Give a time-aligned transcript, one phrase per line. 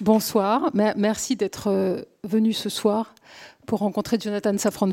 [0.00, 3.14] Bonsoir, merci d'être euh, venu ce soir
[3.66, 4.90] pour rencontrer Jonathan Safran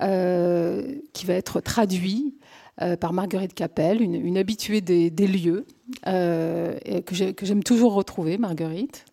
[0.00, 0.82] euh,
[1.12, 2.34] qui va être traduit
[2.82, 5.64] euh, par Marguerite Capel, une, habituée des, lieux,
[6.08, 6.76] euh,
[7.06, 9.04] que j'aime toujours retrouver, Marguerite.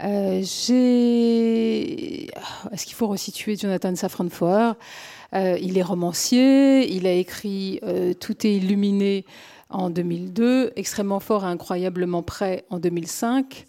[0.00, 0.66] Est-ce
[2.84, 4.28] qu'il faut resituer Jonathan Safran
[5.32, 7.80] Il est romancier, il a écrit
[8.20, 9.24] Tout est illuminé
[9.74, 13.66] en 2002, extrêmement fort et incroyablement prêt en 2005.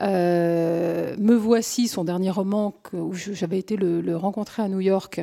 [0.00, 5.20] Euh, Me voici, son dernier roman, où j'avais été le, rencontrer à New York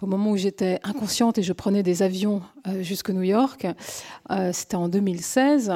[0.00, 3.66] au moment où j'étais inconsciente et je prenais des avions euh, jusqu'à New York.
[4.30, 5.72] Euh, c'était en 2016.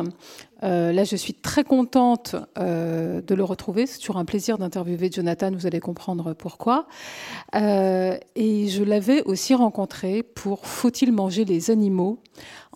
[0.62, 3.87] Là, je suis très contente de le retrouver.
[3.87, 6.87] C'est toujours un plaisir d'interviewer Jonathan, vous allez comprendre pourquoi.
[7.55, 12.20] et je l'avais aussi rencontré pour Faut-il manger les animaux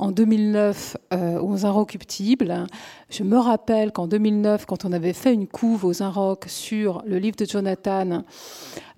[0.01, 2.67] en 2009 euh, aux Inrocuptibles.
[3.11, 7.19] Je me rappelle qu'en 2009, quand on avait fait une couve aux Inroc sur le
[7.19, 8.25] livre de Jonathan,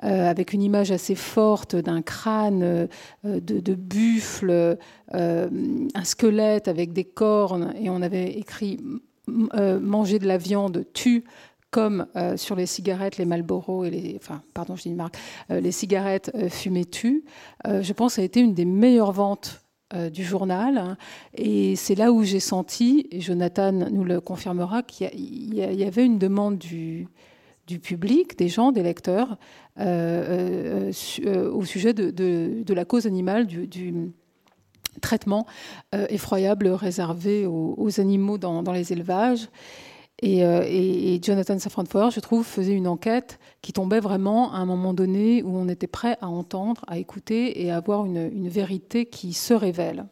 [0.05, 2.87] euh, avec une image assez forte d'un crâne euh,
[3.25, 4.79] de, buffle,
[5.13, 8.81] un squelette avec des cornes, et on avait écrit
[9.29, 11.25] manger de la viande tue
[11.71, 15.17] comme sur les cigarettes, les Marlboro et les, enfin, pardon, je dis une marque,
[15.49, 17.25] les cigarettes fumées tues.
[17.65, 19.63] je pense que ça a été une des meilleures ventes
[19.95, 20.97] euh, du journal.
[21.35, 26.19] Et c'est là où j'ai senti, et Jonathan nous le confirmera, qu'il y, avait une
[26.19, 27.09] demande du,
[27.67, 29.37] du public, des gens, des lecteurs,
[29.79, 30.91] euh,
[31.27, 34.13] euh, au sujet de, la cause animale, du,
[35.01, 35.47] traitement
[36.09, 39.49] effroyable réservé aux, animaux dans, les élevages.
[40.25, 44.65] Euh, et, Jonathan Safran Foer, je trouve, faisait une enquête qui tombait vraiment à un
[44.65, 49.07] moment donné où on était prêt à entendre, à écouter et à avoir une, vérité
[49.07, 50.07] qui se révèle.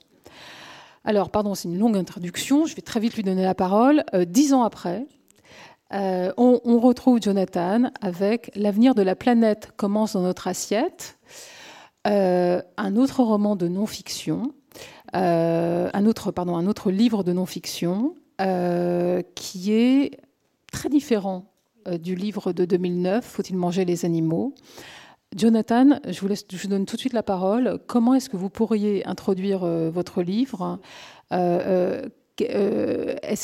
[1.04, 4.04] Alors, pardon, c'est une longue introduction, je vais très vite lui donner la parole.
[4.14, 5.06] Euh, dix ans après,
[5.92, 11.18] euh, on, retrouve Jonathan avec L'avenir de la planète commence dans notre assiette,
[12.04, 14.54] un autre roman de non-fiction,
[15.12, 20.18] un, autre, pardon, un autre livre de non-fiction, euh, qui est
[20.72, 21.52] très différent
[21.88, 24.54] euh, du livre de 2009, Faut-il manger les animaux?
[25.36, 27.78] Jonathan, je vous, laisse, je donne tout de suite la parole.
[27.86, 30.80] Comment est-ce que vous pourriez introduire euh, votre livre?
[31.30, 32.08] Est-ce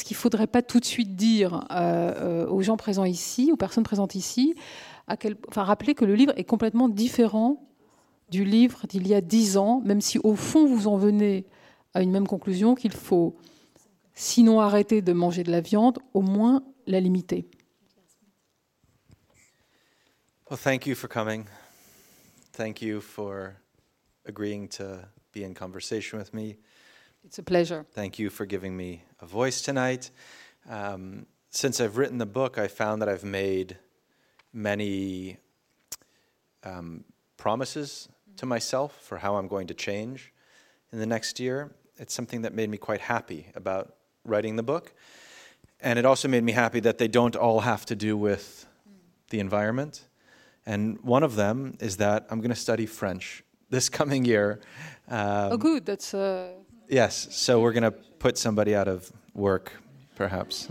[0.05, 1.67] qu'il ne faudrait pas tout de suite dire
[2.51, 4.55] aux gens présents ici, aux personnes présentes ici,
[5.07, 7.63] à quel, enfin, rappeler que le livre est complètement différent
[8.31, 11.45] du livre d'il y a dix ans, même si au fond vous en venez
[11.97, 13.39] à une même conclusion qu'il faut
[14.13, 17.49] sinon arrêter de manger de la viande, au moins la limiter.
[20.51, 21.47] Well, thank you for coming.
[22.53, 23.57] Thank you for
[24.27, 26.59] agreeing to be in conversation with me.
[27.25, 27.87] It's a pleasure.
[27.95, 30.11] Thank you for giving me a voice tonight.
[30.69, 33.79] Um, since I've written the book, I found that I've made
[34.53, 35.39] many
[36.63, 37.05] um,
[37.39, 40.35] promises to myself for how I'm going to change
[40.93, 41.73] in the next year.
[41.99, 44.93] It's something that made me quite happy about writing the book.
[45.81, 48.67] And it also made me happy that they don't all have to do with
[49.31, 50.05] the environment.
[50.65, 54.61] And one of them is that I'm going to study French this coming year.
[55.09, 55.87] Um, oh, good.
[55.87, 56.15] That's.
[56.15, 56.53] Uh...
[56.89, 57.29] Yes.
[57.31, 59.73] So we're going to put somebody out of work,
[60.17, 60.69] perhaps.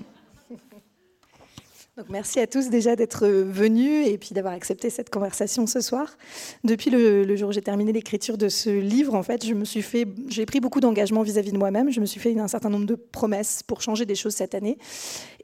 [1.97, 6.17] Donc merci à tous déjà d'être venus et puis d'avoir accepté cette conversation ce soir.
[6.65, 9.81] Depuis le, jour où j'ai terminé l'écriture de ce livre, en fait, je me suis
[9.81, 11.89] fait, j'ai pris beaucoup d'engagement vis-à-vis de moi-même.
[11.93, 14.77] Je me suis fait un certain nombre de promesses pour changer des choses cette année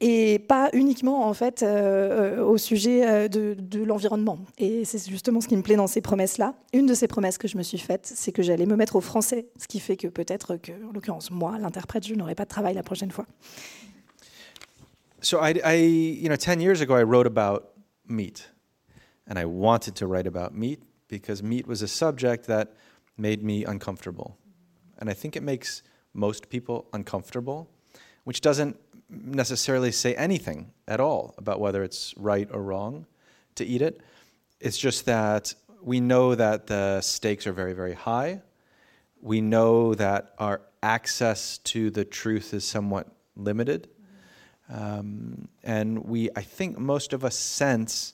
[0.01, 4.39] et pas uniquement en fait euh, euh, au sujet euh, de, de l'environnement.
[4.57, 6.55] Et c'est justement ce qui me plaît dans ces promesses-là.
[6.73, 9.01] Une de ces promesses que je me suis faite, c'est que j'allais me mettre au
[9.01, 12.49] français, ce qui fait que peut-être que, en l'occurrence moi, l'interprète, je n'aurai pas de
[12.49, 13.25] travail la prochaine fois.
[15.21, 17.71] So I, I, you know, 10 years ago, I wrote about
[18.07, 18.47] meat.
[19.27, 22.73] And I wanted to write about meat because meat was a subject that
[23.17, 24.37] made me uncomfortable.
[24.97, 25.83] And I think it makes
[26.13, 27.69] most people uncomfortable,
[28.23, 28.77] which doesn't
[29.09, 33.05] necessarily say anything at all about whether it's right or wrong
[33.55, 34.01] to eat it.
[34.59, 38.41] It's just that we know that the stakes are very, very high.
[39.21, 43.89] We know that our access to the truth is somewhat limited.
[44.71, 48.13] Um, and we, I think most of us sense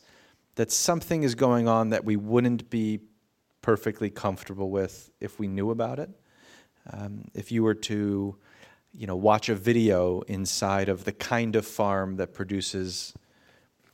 [0.55, 2.99] that something is going on that we wouldn't be
[3.61, 6.09] perfectly comfortable with if we knew about it.
[6.91, 8.35] Um, if you were to,
[8.93, 13.13] you know, watch a video inside of the kind of farm that produces,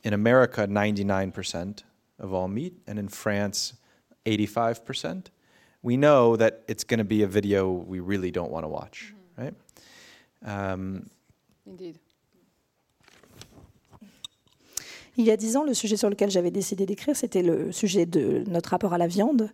[0.02, 1.82] in America, 99%
[2.18, 3.74] of all meat, and in France,
[4.24, 5.26] 85%,
[5.82, 9.12] we know that it's going to be a video we really don't want to watch,
[9.38, 9.42] mm-hmm.
[9.42, 9.54] right?
[10.46, 11.10] Um,
[11.66, 11.98] Indeed.
[15.16, 18.04] Il y a dix ans, le sujet sur lequel j'avais décidé d'écrire, c'était le sujet
[18.04, 19.48] de notre rapport à la viande,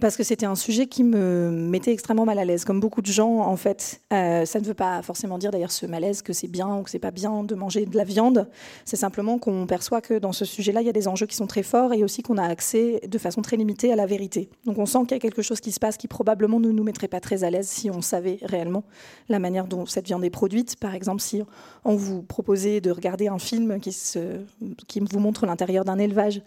[0.00, 2.64] parce que c'était un sujet qui me mettait extrêmement mal à l'aise.
[2.64, 5.84] Comme beaucoup de gens, en fait, euh, ça ne veut pas forcément dire d'ailleurs ce
[5.84, 8.48] malaise que c'est bien ou que c'est pas bien de manger de la viande.
[8.86, 11.46] C'est simplement qu'on perçoit que dans ce sujet-là, il y a des enjeux qui sont
[11.46, 14.48] très forts et aussi qu'on a accès de façon très limitée à la vérité.
[14.64, 16.84] Donc on sent qu'il y a quelque chose qui se passe qui probablement ne nous
[16.84, 18.84] mettrait pas très à l'aise si on savait réellement
[19.28, 20.76] la manière dont cette viande est produite.
[20.76, 21.42] Par exemple, si
[21.84, 24.40] on vous proposait de regarder un film qui se
[24.86, 26.42] qui vous montre l'intérieur d'un élevage,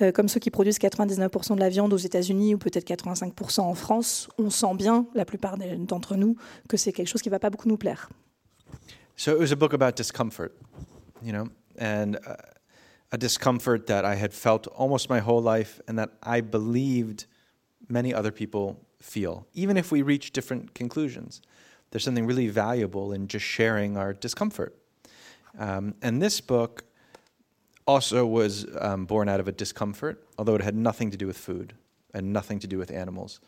[0.00, 3.74] euh, comme ceux qui produisent 99% de la viande aux États-Unis ou peut-être 85% en
[3.74, 6.36] France, on sent bien, la plupart d'entre nous,
[6.68, 8.08] que c'est quelque chose qui ne va pas beaucoup nous plaire.
[9.16, 10.52] So it was a book about discomfort,
[11.22, 11.48] you know,
[11.78, 12.36] and uh,
[13.12, 17.26] a discomfort that I had felt almost my whole life and that I believed
[17.88, 21.42] many other people feel, even if we reach different conclusions.
[21.90, 24.74] There's something really valuable in just sharing our discomfort.
[25.58, 26.84] Um, and this book
[27.86, 31.36] also was um, born out of a discomfort, although it had nothing to do with
[31.36, 31.74] food
[32.14, 33.40] and nothing to do with animals.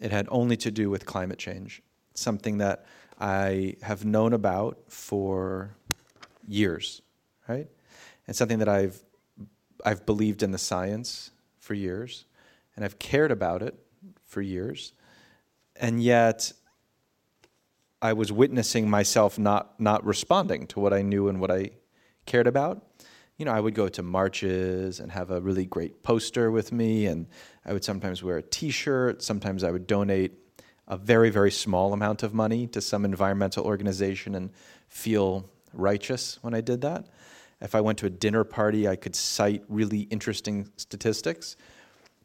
[0.00, 1.82] It had only to do with climate change,
[2.14, 2.86] something that
[3.18, 5.74] I have known about for
[6.46, 7.02] years,
[7.48, 7.68] right?
[8.26, 9.02] And something that I've
[9.84, 12.24] I've believed in the science for years,
[12.74, 13.74] and I've cared about it
[14.24, 14.92] for years,
[15.76, 16.52] and yet
[18.02, 21.70] I was witnessing myself not not responding to what I knew and what I
[22.26, 22.85] cared about,
[23.36, 27.06] you know, I would go to marches and have a really great poster with me,
[27.06, 27.26] and
[27.64, 29.22] I would sometimes wear a t shirt.
[29.22, 30.32] Sometimes I would donate
[30.88, 34.50] a very, very small amount of money to some environmental organization and
[34.88, 37.06] feel righteous when I did that.
[37.60, 41.56] If I went to a dinner party, I could cite really interesting statistics.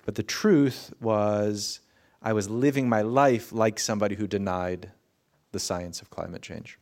[0.05, 1.79] But the truth was,
[2.21, 4.91] I was living my life like somebody who denied
[5.51, 6.77] the science of climate change.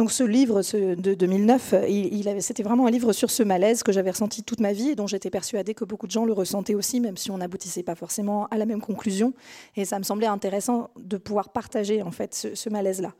[0.00, 4.10] Donc ce livre de 2009, il, c'était vraiment un livre sur ce malaise que j'avais
[4.10, 7.00] ressenti toute ma vie et dont j'étais persuadée que beaucoup de gens le ressentaient aussi,
[7.00, 9.34] même si on n'aboutissait pas forcément à la même conclusion.
[9.76, 13.12] Et ça me semblait intéressant de pouvoir partager en fait ce malaise-là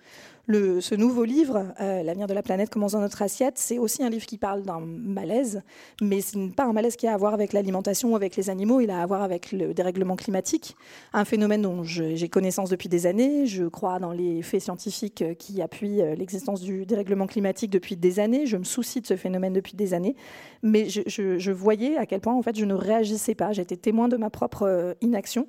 [0.52, 4.10] ce nouveau livre, euh, L'avenir de la planète commence dans notre assiette, c'est aussi un
[4.10, 5.62] livre qui parle d'un malaise,
[6.00, 8.50] mais ce n'est pas un malaise qui a à voir avec l'alimentation ou avec les
[8.50, 10.76] animaux, il a à voir avec le dérèglement climatique,
[11.12, 13.46] un phénomène dont j'ai connaissance depuis des années.
[13.46, 18.20] Je crois dans les faits scientifiques qui appuient euh, l'existence du dérèglement climatique depuis des
[18.20, 18.46] années.
[18.46, 20.16] Je me soucie de ce phénomène depuis des années,
[20.62, 23.52] mais je, voyais à quel point en fait je ne réagissais pas.
[23.52, 25.46] J'étais témoin de ma propre euh, inaction.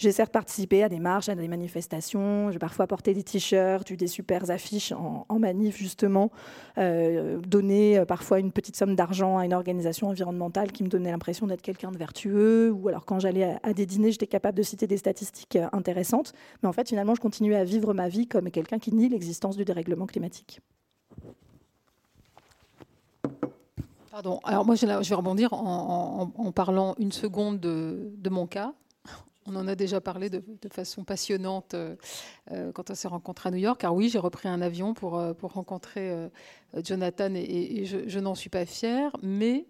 [0.00, 2.50] J'essaie de participer à des marches, à des manifestations.
[2.50, 6.30] J'ai parfois porté des t-shirts, eu des super affiches en, manif, justement.
[6.78, 11.10] Euh, donner euh, parfois une petite somme d'argent à une organisation environnementale qui me donnait
[11.10, 12.70] l'impression d'être quelqu'un de vertueux.
[12.70, 16.32] Ou alors, quand j'allais à, des dîners, j'étais capable de citer des statistiques euh, intéressantes.
[16.62, 19.58] Mais en fait, finalement, je continuais à vivre ma vie comme quelqu'un qui nie l'existence
[19.58, 20.62] du dérèglement climatique.
[24.44, 28.72] Alors moi, je vais rebondir en, parlant une seconde de mon cas.
[29.46, 31.96] On en a déjà parlé de, façon passionnante euh,
[32.52, 33.80] euh, quand on s'est rencontrés à New York.
[33.80, 36.14] Car oui, j'ai repris un avion pour, euh, pour rencontrer
[36.84, 39.16] Jonathan et, je, n'en suis pas fière.
[39.22, 39.66] Mais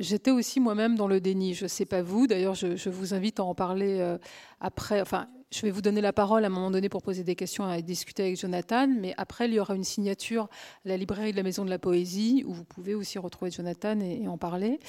[0.00, 1.54] j'étais aussi moi-même dans le déni.
[1.54, 2.26] Je ne sais pas vous.
[2.26, 4.16] D'ailleurs, je, je, vous invite à en parler
[4.60, 5.00] après.
[5.00, 7.70] Enfin, je vais vous donner la parole à un moment donné pour poser des questions
[7.70, 10.44] et discuter avec Jonathan, mais après, il y aura une signature
[10.84, 14.00] à la librairie de la Maison de la Poésie, où vous pouvez aussi retrouver Jonathan
[14.00, 14.80] et, en parler.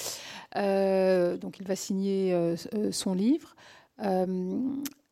[0.56, 3.56] Euh, donc, il va signer euh, euh, son livre.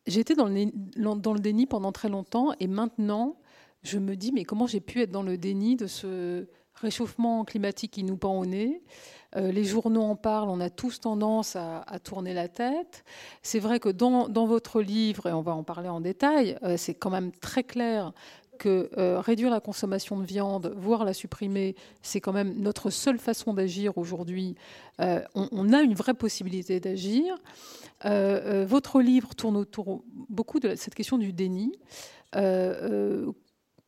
[0.06, 3.36] J'étais dans le, dans le déni pendant très longtemps, et maintenant,
[3.82, 7.92] je me dis, mais comment j'ai pu être dans le déni de ce réchauffement climatique
[7.92, 8.82] qui nous pend au nez?
[9.36, 13.04] Les journaux en parlent, on a tous tendance à, tourner la tête.
[13.42, 16.94] C'est vrai que dans, votre livre, et on va en parler en détail, euh, c'est
[16.94, 18.12] quand même très clair
[18.58, 23.18] que euh, réduire la consommation de viande, voire la supprimer, c'est quand même notre seule
[23.18, 24.54] façon d'agir aujourd'hui.
[25.34, 27.34] On, a une vraie possibilité d'agir.
[28.04, 31.72] votre livre tourne autour beaucoup de cette question du déni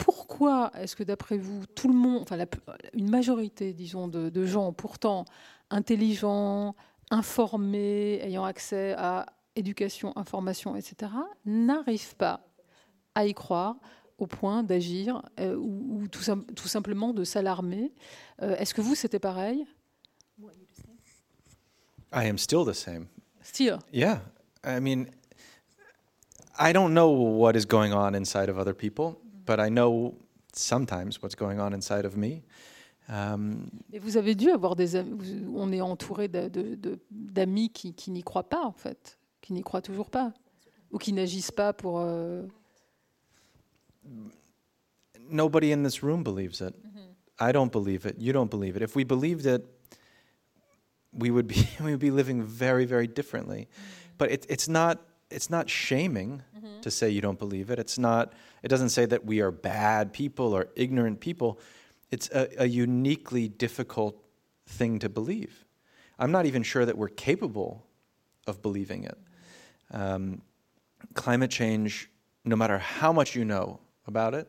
[0.05, 2.37] pourquoi est-ce que d'après vous, tout le monde, enfin
[2.93, 5.25] une majorité, disons, de, gens pourtant
[5.71, 6.77] intelligents,
[7.11, 9.25] informés, ayant accès à
[9.57, 11.11] éducation, information, etc.,
[11.47, 12.47] n'arrivent pas
[13.15, 13.77] à y croire
[14.19, 16.21] au point d'agir euh, ou, tout,
[16.55, 17.91] tout, simplement de s'alarmer.
[18.43, 19.65] Euh, est-ce que vous, c'était pareil?
[22.13, 23.07] I am still the same.
[23.43, 23.79] Still?
[23.91, 24.21] Yeah.
[24.67, 25.07] I mean,
[26.59, 30.15] I don't know what is going on inside of other people but I know
[30.53, 32.43] sometimes what's going on inside of me.
[33.09, 38.23] Um, Et vous avez dû avoir des amis, on est entouré d'amis qui, qui n'y
[38.23, 40.33] croient pas en fait, qui n'y croient toujours pas,
[40.91, 42.01] ou qui n'agissent pas pour.
[42.01, 42.47] Euh...
[45.29, 46.75] nobody in this room believes it.
[47.39, 48.17] I don't believe it.
[48.19, 48.83] You don't believe it.
[48.83, 49.65] If we believed it,
[51.13, 53.69] we would be we would be living very very differently.
[54.17, 55.01] But it, it's not
[55.35, 56.43] it's not shaming
[56.83, 57.79] to say you don't believe it.
[57.79, 58.33] It's not.
[58.63, 61.59] It doesn't say that we are bad people or ignorant people.
[62.11, 64.17] It's a, a uniquely difficult
[64.67, 65.65] thing to believe.
[66.19, 67.85] I'm not even sure that we're capable
[68.47, 69.19] of believing it.
[69.91, 70.43] Um,
[71.15, 72.09] climate change,
[72.45, 74.47] no matter how much you know about it,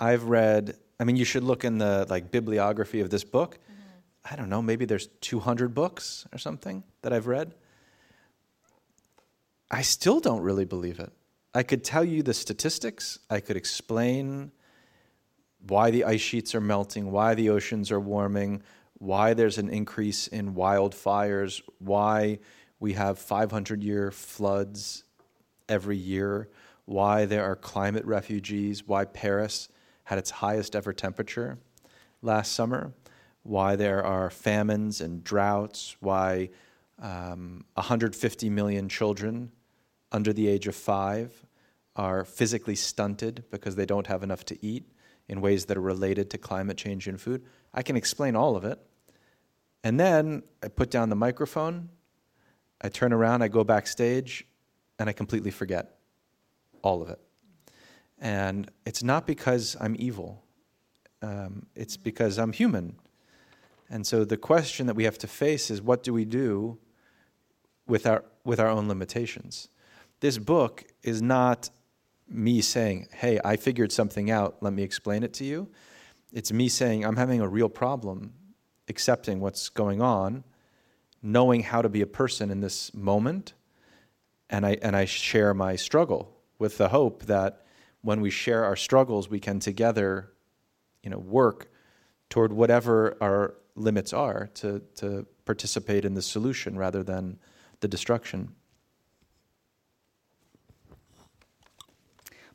[0.00, 0.76] I've read.
[0.98, 3.58] I mean, you should look in the like bibliography of this book.
[4.24, 7.54] I don't know, maybe there's 200 books or something that I've read.
[9.72, 11.10] I still don't really believe it.
[11.54, 14.52] I could tell you the statistics, I could explain
[15.66, 18.62] why the ice sheets are melting, why the oceans are warming,
[18.98, 22.38] why there's an increase in wildfires, why
[22.80, 25.04] we have 500 year floods
[25.68, 26.50] every year,
[26.84, 29.68] why there are climate refugees, why Paris
[30.04, 31.58] had its highest ever temperature
[32.20, 32.92] last summer
[33.42, 36.48] why there are famines and droughts, why
[37.00, 39.50] um, 150 million children
[40.12, 41.44] under the age of five
[41.96, 44.84] are physically stunted because they don't have enough to eat
[45.28, 47.44] in ways that are related to climate change and food.
[47.74, 48.78] I can explain all of it.
[49.84, 51.88] And then I put down the microphone,
[52.80, 54.46] I turn around, I go backstage,
[54.98, 55.96] and I completely forget
[56.82, 57.18] all of it.
[58.20, 60.44] And it's not because I'm evil,
[61.20, 62.96] um, it's because I'm human
[63.92, 66.78] and so the question that we have to face is what do we do
[67.86, 69.68] with our, with our own limitations?
[70.22, 71.68] This book is not
[72.28, 75.68] me saying, hey, I figured something out, let me explain it to you.
[76.32, 78.32] It's me saying, I'm having a real problem
[78.86, 80.44] accepting what's going on,
[81.24, 83.54] knowing how to be a person in this moment,
[84.48, 87.66] and I, and I share my struggle with the hope that
[88.02, 90.30] when we share our struggles, we can together
[91.02, 91.72] you know, work
[92.30, 97.40] toward whatever our limits are to, to participate in the solution rather than
[97.80, 98.54] the destruction.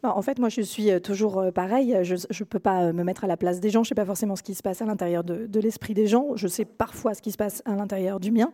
[0.03, 1.97] Bah, en fait, moi, je suis euh, toujours euh, pareil.
[2.03, 3.83] Je ne peux pas euh, me mettre à la place des gens.
[3.83, 6.35] Je ne sais pas forcément ce qui se passe à l'intérieur de, l'esprit des gens.
[6.35, 8.51] Je sais parfois ce qui se passe à l'intérieur du mien.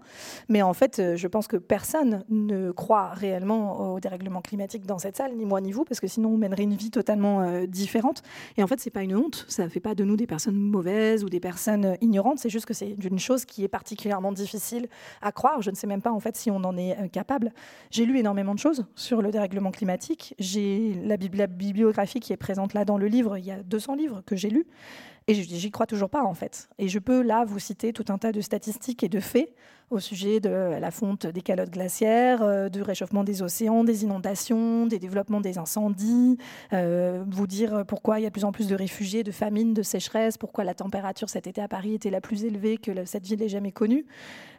[0.48, 5.18] Mais en fait, je pense que personne ne croit réellement au dérèglement climatique dans cette
[5.18, 8.22] salle, ni moi ni vous, parce que sinon, on mènerait une vie totalement différente.
[8.56, 9.46] Et en fait, ce n'est pas une honte.
[9.50, 12.40] Ça ne fait pas de nous des personnes mauvaises ou des personnes ignorantes.
[12.40, 14.88] C'est juste que c'est une chose qui est particulièrement difficile
[15.22, 15.62] à croire.
[15.62, 17.52] Je ne sais même pas, en fait, si on en est capable.
[17.92, 20.36] J'ai lu énormément de choses sur le dérèglement climatique.
[20.40, 23.62] J'ai la Bible la bibliographie qui est présente là dans le livre, il y a
[23.64, 24.66] 200 livres que j'ai lus.
[25.28, 26.70] Et j'y crois toujours pas, en fait.
[26.80, 29.54] Et je peux là vous citer tout un tas de statistiques et de faits
[29.94, 30.50] au sujet de
[30.80, 35.58] la fonte des calottes glaciaires, euh, du réchauffement des océans, des inondations, des développements des
[35.58, 36.38] incendies,
[36.74, 39.74] euh, vous dire pourquoi il y a de plus en plus de réfugiés, de famines,
[39.74, 43.26] de sécheresses, pourquoi la température cet été à Paris était la plus élevée que cette
[43.26, 44.06] ville n'ait jamais connue,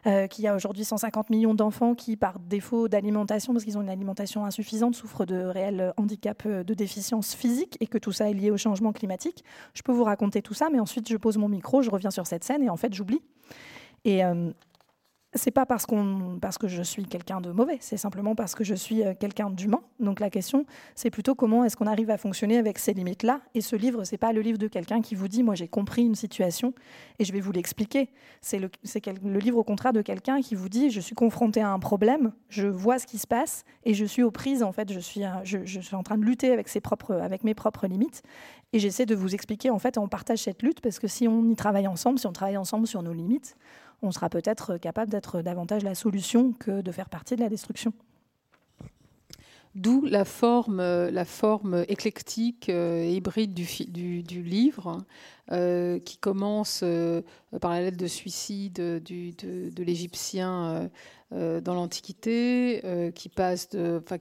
[0.07, 3.81] euh, qu'il y a aujourd'hui 150 millions d'enfants qui, par défaut d'alimentation, parce qu'ils ont
[3.81, 8.33] une alimentation insuffisante, souffrent de réels handicaps de déficience physique et que tout ça est
[8.33, 9.43] lié au changement climatique.
[9.73, 12.43] Je peux vous raconter tout mais ensuite je pose mon micro, je reviens sur cette
[12.43, 13.21] scène et en fait j'oublie.
[14.03, 14.21] Et
[15.35, 19.03] c'est pas parce, que je suis quelqu'un de mauvais, c'est simplement parce que je suis
[19.03, 19.81] euh, quelqu'un d'humain.
[19.99, 20.65] Donc la question,
[20.95, 23.41] c'est plutôt comment est-ce qu'on arrive à fonctionner avec ces limites-là.
[23.53, 26.03] Et ce livre, c'est pas le livre de quelqu'un qui vous dit, moi j'ai compris
[26.03, 26.73] une situation
[27.19, 28.09] et je vais vous l'expliquer.
[28.41, 28.69] C'est le,
[29.37, 32.67] livre au contraire de quelqu'un qui vous dit, je suis confronté à un problème, je
[32.67, 34.63] vois ce qui se passe et je suis aux prises.
[34.63, 36.69] En fait, je suis, suis en train de lutter avec,
[37.09, 38.23] avec mes propres limites
[38.71, 39.69] et j'essaie de vous expliquer.
[39.69, 42.33] En fait, on partage cette lutte parce que si on y travaille ensemble, si on
[42.33, 43.57] travaille ensemble sur nos limites
[44.05, 47.93] on sera peut-être capable d'être davantage la solution que de faire partie de la destruction.
[49.75, 50.79] D'où la forme,
[51.89, 55.03] éclectique euh, hybride du, livre,
[55.51, 57.21] euh, qui commence euh,
[57.59, 60.89] par la lettre de suicide de, l'Égyptien
[61.31, 63.67] dans l'Antiquité, qui passe,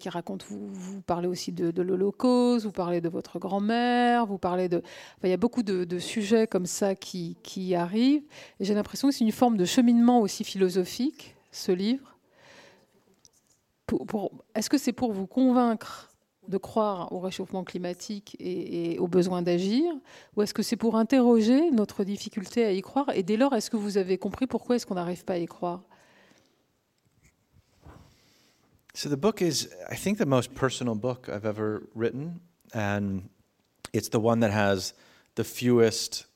[0.01, 0.45] qui raconte.
[0.49, 4.83] Vous, parlez aussi de, l'Holocauste, vous parlez de votre grand-mère, vous parlez de.
[5.23, 8.25] il y a beaucoup de, sujets comme ça qui, arrivent.
[8.59, 12.13] Et j'ai l'impression que c'est une forme de cheminement aussi philosophique, ce livre
[14.55, 16.11] est-ce que c'est pour vous convaincre
[16.49, 19.93] de croire au réchauffement climatique et, aux besoins d'agir,
[20.37, 23.11] ou est-ce que c'est pour interroger notre difficulté à y croire?
[23.14, 25.47] Et dès lors, est-ce que vous avez compris pourquoi est-ce qu'on n'arrive pas à y
[25.47, 25.83] croire?
[28.97, 32.41] So the book is, I think, the most personal book I've ever written,
[32.73, 33.23] and
[33.93, 34.95] it's the one that has
[35.35, 36.26] the fewest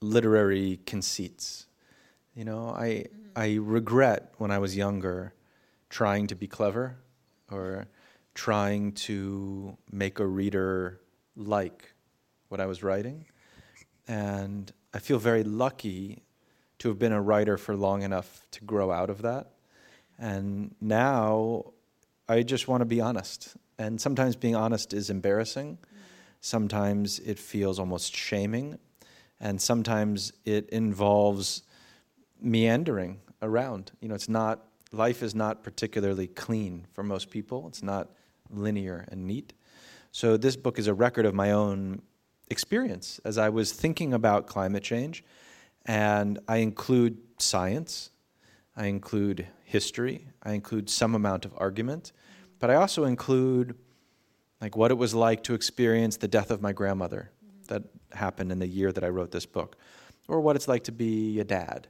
[0.00, 1.66] literary conceits.
[2.34, 5.34] You know, I I regret when I was younger
[5.88, 6.96] trying to be clever
[7.50, 7.86] or
[8.34, 11.00] trying to make a reader
[11.36, 11.92] like
[12.48, 13.26] what I was writing.
[14.06, 16.22] And I feel very lucky
[16.78, 19.52] to have been a writer for long enough to grow out of that.
[20.18, 21.72] And now
[22.28, 23.56] I just want to be honest.
[23.78, 25.78] And sometimes being honest is embarrassing.
[26.40, 28.78] Sometimes it feels almost shaming.
[29.40, 31.62] And sometimes it involves
[32.40, 33.92] meandering around.
[34.00, 38.10] You know, it's not, life is not particularly clean for most people, it's not
[38.50, 39.52] linear and neat.
[40.12, 42.02] So this book is a record of my own
[42.48, 45.22] experience as I was thinking about climate change.
[45.84, 48.10] And I include science,
[48.76, 52.12] I include history, I include some amount of argument,
[52.58, 53.74] but I also include
[54.60, 57.30] like what it was like to experience the death of my grandmother
[57.68, 59.76] that happened in the year that I wrote this book,
[60.26, 61.88] or what it's like to be a dad,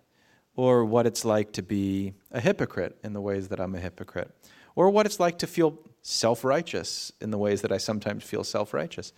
[0.58, 4.28] or what it's like to be a hypocrite in the ways that I'm a hypocrite,
[4.74, 8.42] or what it's like to feel self righteous in the ways that I sometimes feel
[8.42, 9.12] self righteous.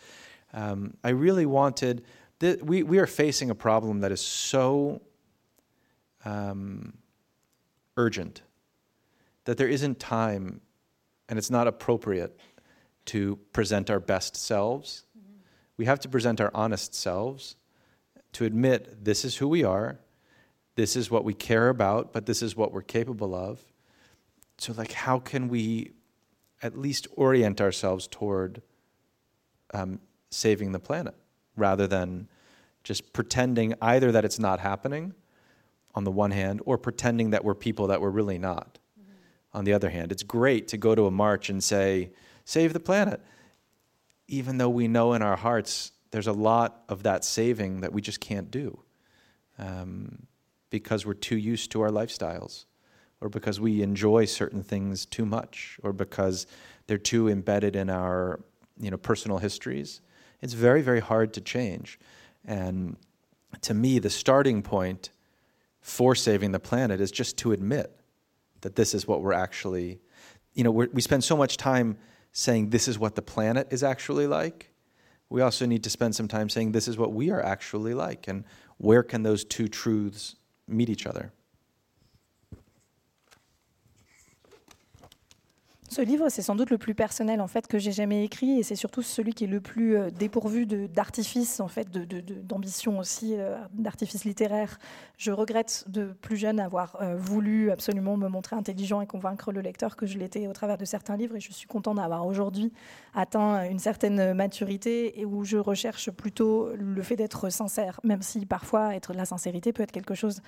[0.52, 2.04] Um, I really wanted,
[2.40, 5.00] th- we, we are facing a problem that is so
[6.26, 6.98] um,
[7.96, 8.42] urgent
[9.46, 10.60] that there isn't time
[11.30, 12.38] and it's not appropriate
[13.06, 15.06] to present our best selves.
[15.18, 15.38] Mm-hmm.
[15.78, 17.56] We have to present our honest selves
[18.32, 20.00] to admit this is who we are,
[20.80, 23.62] this is what we care about, but this is what we're capable of.
[24.56, 25.90] So, like, how can we
[26.62, 28.62] at least orient ourselves toward
[29.74, 31.14] um, saving the planet
[31.54, 32.28] rather than
[32.82, 35.12] just pretending either that it's not happening
[35.94, 39.12] on the one hand or pretending that we're people that we're really not mm-hmm.
[39.58, 40.10] on the other hand.
[40.10, 42.08] It's great to go to a march and say,
[42.46, 43.20] save the planet,
[44.28, 48.00] even though we know in our hearts there's a lot of that saving that we
[48.00, 48.82] just can't do
[49.58, 50.26] um,
[50.70, 52.64] because we're too used to our lifestyles
[53.20, 56.46] or because we enjoy certain things too much or because
[56.86, 58.40] they're too embedded in our
[58.78, 60.00] you know, personal histories
[60.40, 61.98] it's very, very hard to change.
[62.44, 62.96] And
[63.62, 65.10] to me, the starting point
[65.80, 67.94] for saving the planet is just to admit
[68.62, 70.00] that this is what we're actually,
[70.54, 71.96] you know, we spend so much time
[72.32, 74.72] saying this is what the planet is actually like.
[75.28, 78.28] We also need to spend some time saying this is what we are actually like.
[78.28, 78.44] And
[78.78, 80.36] where can those two truths
[80.70, 81.32] meet each other?
[85.92, 88.62] Ce livre, c'est sans doute le plus personnel en fait que j'ai jamais écrit, et
[88.62, 93.56] c'est surtout celui qui est le plus euh, dépourvu d'artifice en fait, d'ambition aussi, euh,
[93.74, 94.78] d'artifice littéraire.
[95.18, 99.62] Je regrette de plus jeune avoir euh, voulu absolument me montrer intelligent et convaincre le
[99.62, 102.72] lecteur que je l'étais au travers de certains livres, et je suis content d'avoir aujourd'hui
[103.12, 108.46] atteint une certaine maturité et où je recherche plutôt le fait d'être sincère, même si
[108.46, 110.40] parfois être la sincérité peut être quelque chose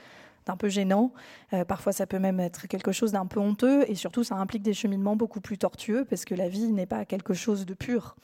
[0.46, 1.12] d'un peu gênant.
[1.52, 3.85] Euh, parfois, ça peut même être quelque chose d'un peu honteux.
[3.88, 7.05] Et surtout, ça implique des cheminements beaucoup plus tortueux parce que la vie n'est pas
[7.05, 8.16] quelque chose de pur.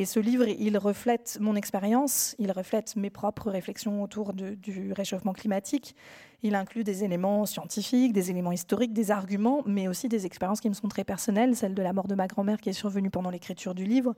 [0.00, 5.32] Et ce livre, il reflète mon expérience, il reflète mes propres réflexions autour du réchauffement
[5.32, 5.96] climatique.
[6.44, 10.68] Il inclut des éléments scientifiques, des éléments historiques, des arguments, mais aussi des expériences qui
[10.68, 13.30] me sont très personnelles, celle de la mort de ma grand-mère qui est survenue pendant
[13.30, 14.14] l'écriture du livre,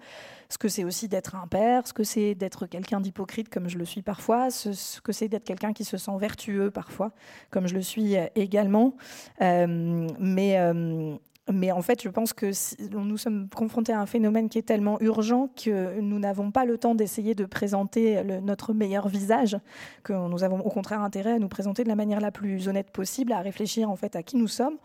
[0.50, 3.78] ce que c'est aussi d'être un père, ce que c'est d'être quelqu'un d'hypocrite comme je
[3.78, 7.12] le suis parfois, ce, que c'est d'être quelqu'un qui se sent vertueux parfois,
[7.50, 8.96] comme je le suis également.
[9.40, 11.16] Euh, mais euh,
[11.52, 12.50] mais en fait, je pense que
[12.96, 16.78] nous sommes confrontés à un phénomène qui est tellement urgent que nous n'avons pas le
[16.78, 19.56] temps d'essayer de présenter notre meilleur visage,
[20.02, 22.90] que nous avons au contraire intérêt à nous présenter de la manière la plus honnête
[22.90, 24.76] possible, à réfléchir en fait à qui nous sommes,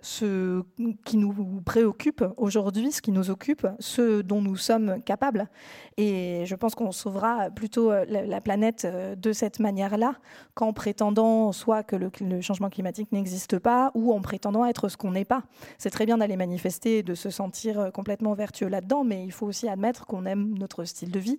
[0.00, 0.62] ce
[1.04, 5.48] qui nous préoccupe aujourd'hui, ce qui nous occupe, ce dont nous sommes capables.
[5.96, 10.16] Et je pense qu'on sauvera plutôt la planète euh, de cette manière-là
[10.54, 15.12] qu'en prétendant soit que le, changement climatique n'existe pas ou en prétendant être ce qu'on
[15.12, 15.42] n'est pas.
[15.78, 19.46] C'est très bien d'aller manifester, de se sentir euh, complètement vertueux là-dedans, mais il faut
[19.46, 21.38] aussi admettre qu'on aime notre style de vie,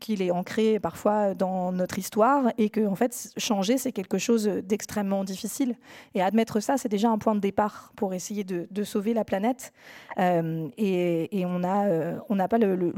[0.00, 4.46] qu'il est ancré parfois dans notre histoire et que en fait changer c'est quelque chose
[4.46, 5.76] d'extrêmement difficile.
[6.14, 9.72] Et admettre ça, c'est déjà un point de départ pour essayer de, sauver la planète.
[10.18, 12.92] Euh, et, on a, euh, on n'a pas le,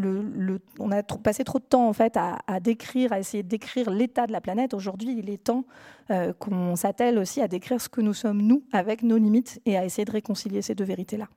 [0.78, 4.26] on a passé trop de temps en fait à, décrire, à essayer de décrire l'état
[4.26, 4.74] de la planète.
[4.74, 5.64] Aujourd'hui, il est temps
[6.10, 9.76] euh, qu'on s'attelle aussi à décrire ce que nous sommes nous, avec nos limites, et
[9.76, 11.28] à essayer de réconcilier ces deux vérités-là.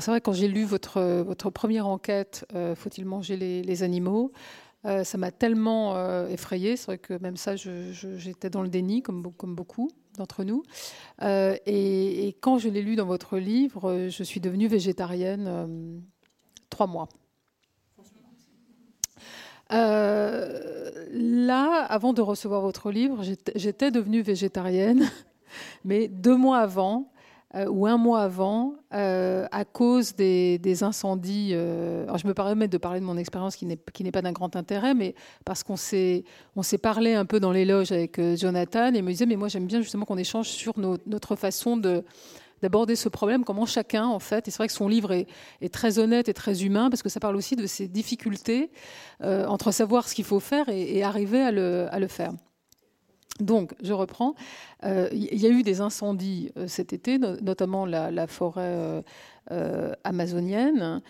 [0.00, 4.32] C'est vrai, quand j'ai lu votre, votre première enquête, Faut-il manger les, animaux
[4.84, 6.76] ça m'a tellement effrayé.
[6.76, 10.62] C'est vrai que même ça, j'étais dans le déni, comme, comme beaucoup d'entre nous.
[11.22, 15.98] Euh, et, quand je l'ai lu dans votre livre, je suis devenue végétarienne euh,
[16.70, 17.08] trois mois.
[19.72, 23.22] Euh, là, avant de recevoir votre livre,
[23.54, 25.10] j'étais devenue végétarienne,
[25.84, 27.13] mais deux mois avant, euh,
[27.68, 31.50] ou un mois avant, euh, à cause des, incendies.
[31.52, 34.56] Euh, alors je me permets de parler de mon expérience qui n'est pas d'un grand
[34.56, 35.14] intérêt, mais
[35.44, 36.24] parce qu'on s'est
[36.82, 39.80] parlé un peu dans les loges avec Jonathan et me disait mais moi j'aime bien
[39.80, 42.04] justement qu'on échange sur notre façon de
[42.62, 45.26] d'aborder ce problème, comment chacun, en fait, et c'est vrai que son livre est,
[45.70, 48.70] très honnête et très humain, parce que ça parle aussi de ses difficultés
[49.20, 52.32] entre savoir ce qu'il faut faire et, arriver à le faire.
[53.40, 54.34] Donc, je reprends.
[54.84, 59.02] Euh, il y a eu des incendies euh, cet été, notamment la, forêt
[59.50, 61.02] euh, amazonienne,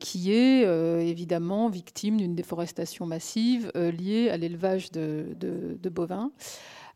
[0.00, 0.62] qui est
[1.08, 6.30] évidemment victime d'une déforestation massive liée à l'élevage de, bovins.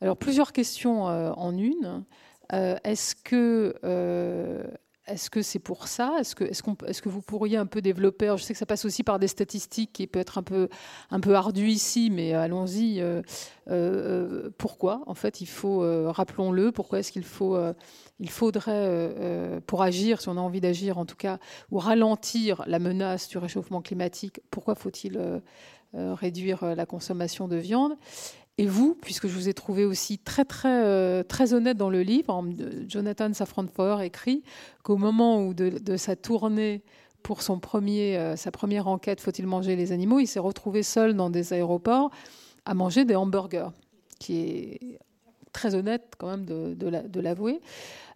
[0.03, 2.05] Alors, plusieurs questions en une.
[2.51, 3.75] Est-ce que
[5.07, 6.17] est-ce que c'est pour ça?
[6.21, 8.33] Est-ce que, vous pourriez un peu développer?
[8.37, 10.69] Je sais que ça passe aussi par des statistiques qui peut être un peu,
[11.11, 13.01] un ardu ici, mais allons-y.
[13.01, 13.21] Euh,
[13.69, 17.59] euh, pourquoi En fait, il faut, euh, rappelons-le, pourquoi est-ce qu'il faut,
[18.21, 21.39] il faudrait, pour agir, si on a envie d'agir en tout cas,
[21.73, 25.43] ou ralentir la menace du réchauffement climatique, pourquoi faut-il
[25.95, 27.97] réduire la consommation de viande?
[28.63, 32.03] Et vous, puisque je vous ai trouvé aussi très très euh, très honnête dans le
[32.03, 32.45] livre,
[32.87, 34.45] Jonathan Safran Foer écrit
[34.85, 36.85] qu'au moment de, sa tournée
[37.25, 41.15] pour son premier, euh, sa première enquête, faut-il manger les animaux, il s'est retrouvé seul
[41.15, 42.13] dans des aéroports
[42.65, 43.71] à manger des hamburgers,
[44.21, 44.99] qui est
[45.53, 47.61] très honnête quand même de, l'avouer.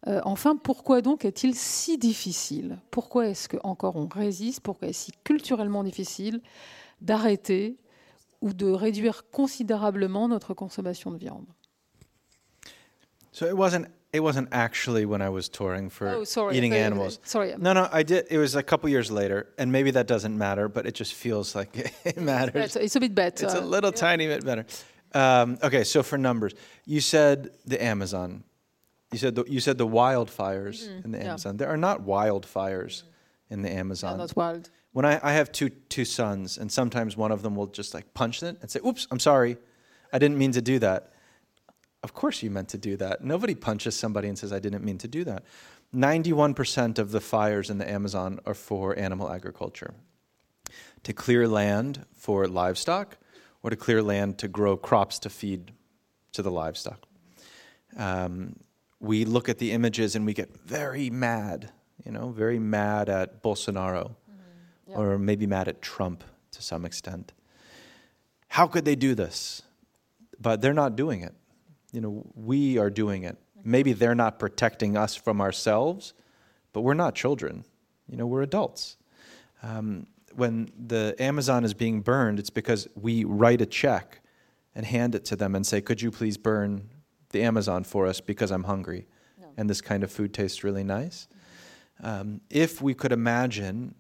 [0.07, 2.79] Euh, enfin, pourquoi donc est-il si difficile?
[2.93, 4.61] Pourquoi est-ce qu'encore on résiste?
[4.61, 6.41] Pourquoi est-ce si culturellement difficile
[7.01, 7.79] d'arrêter
[8.47, 11.47] ou de réduire considérablement notre consommation de viande.
[13.33, 17.19] So it wasn't it wasn't actually when I was touring for oh, sorry, eating animals.
[17.25, 17.55] Sorry.
[17.59, 18.27] No, no, I did.
[18.31, 21.55] It was a couple years later, and maybe that doesn't matter, but it just feels
[21.55, 22.77] like it matters.
[22.77, 23.45] it's a bit better.
[23.45, 24.09] It's a little yeah.
[24.09, 24.65] tiny bit better.
[25.13, 26.55] Um, okay, so for numbers,
[26.87, 28.45] you said the Amazon.
[29.13, 31.05] You said the, you said the wildfires mm-hmm.
[31.05, 31.55] in the Amazon.
[31.55, 31.59] Yeah.
[31.59, 33.55] There are not wildfires mm-hmm.
[33.55, 34.13] in the Amazon.
[34.13, 37.55] Yeah, not wild when I, I have two two sons, and sometimes one of them
[37.55, 39.59] will just like punch it and say, "Oops, I'm sorry,
[40.11, 41.13] I didn't mean to do that."
[42.03, 43.23] Of course, you meant to do that.
[43.23, 45.45] Nobody punches somebody and says, "I didn't mean to do that."
[45.95, 49.93] 91% of the fires in the Amazon are for animal agriculture.
[51.03, 53.19] To clear land for livestock,
[53.63, 55.73] or to clear land to grow crops to feed
[56.33, 57.07] to the livestock.
[57.99, 58.57] Um,
[58.99, 61.71] we look at the images and we get very mad,
[62.03, 64.15] you know, very mad at Bolsonaro
[64.87, 64.99] yep.
[64.99, 67.33] or maybe mad at Trump to some extent.
[68.49, 69.62] How could they do this?
[70.40, 71.35] But they're not doing it.
[71.92, 73.37] You know, we are doing it.
[73.59, 73.70] Mm-hmm.
[73.70, 76.14] Maybe they're not protecting us from ourselves,
[76.72, 77.64] but we're not children.
[78.09, 78.96] You know, we're adults.
[79.62, 84.20] Um, when the Amazon is being burned, it's because we write a check
[84.75, 86.90] and hand it to them and say, Could you please burn
[87.31, 89.07] the Amazon for us because I'm hungry?
[89.40, 89.49] No.
[89.57, 91.27] And this kind of food tastes really nice.
[92.03, 92.07] Mm-hmm.
[92.07, 93.94] Um, if we could imagine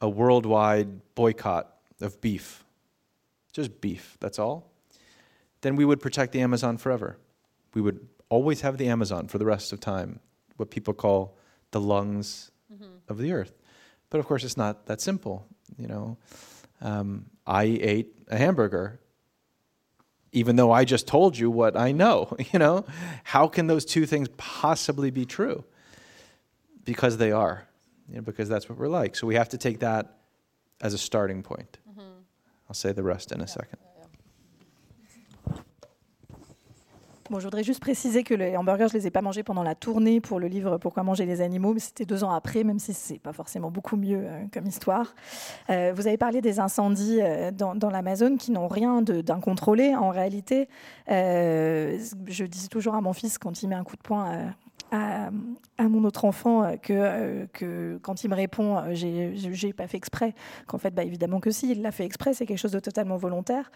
[0.00, 2.64] a worldwide boycott of beef,
[3.52, 4.70] just beef, that's all,
[5.60, 7.18] then we would protect the Amazon forever.
[7.74, 10.20] We would always have the Amazon for the rest of time,
[10.56, 11.36] what people call
[11.70, 12.84] the lungs mm-hmm.
[13.08, 13.52] of the earth.
[14.10, 15.46] But of course, it's not that simple.
[15.76, 16.18] You know,
[16.80, 19.00] um, I ate a hamburger,
[20.32, 22.34] even though I just told you what I know.
[22.52, 22.86] You know,
[23.24, 25.64] how can those two things possibly be true?
[26.84, 27.67] Because they are
[28.08, 29.16] you know, because that's what we're like.
[29.16, 30.18] So we have to take that
[30.80, 31.78] as a starting point.
[31.88, 32.00] Mm-hmm.
[32.68, 33.46] I'll say the rest in a yeah.
[33.46, 33.78] second.
[37.30, 39.74] Bon, je voudrais juste préciser que les hamburgers, je les ai pas mangés pendant la
[39.74, 42.94] tournée pour le livre Pourquoi manger les animaux, mais c'était deux ans après, même si
[42.94, 45.14] c'est pas forcément beaucoup mieux euh, comme histoire.
[45.68, 49.94] Euh, vous avez parlé des incendies euh, dans, dans l'Amazone qui n'ont rien d'incontrôlé.
[49.94, 50.70] En réalité,
[51.10, 54.54] euh, je dis toujours à mon fils quand il met un coup de poing
[54.90, 55.30] à,
[55.80, 59.96] mon autre enfant euh, que, euh, que quand il me répond euh, j'ai pas fait
[59.96, 60.34] exprès,
[60.66, 63.16] qu'en fait, bah, évidemment que si, il l'a fait exprès, c'est quelque chose de totalement
[63.16, 63.70] volontaire.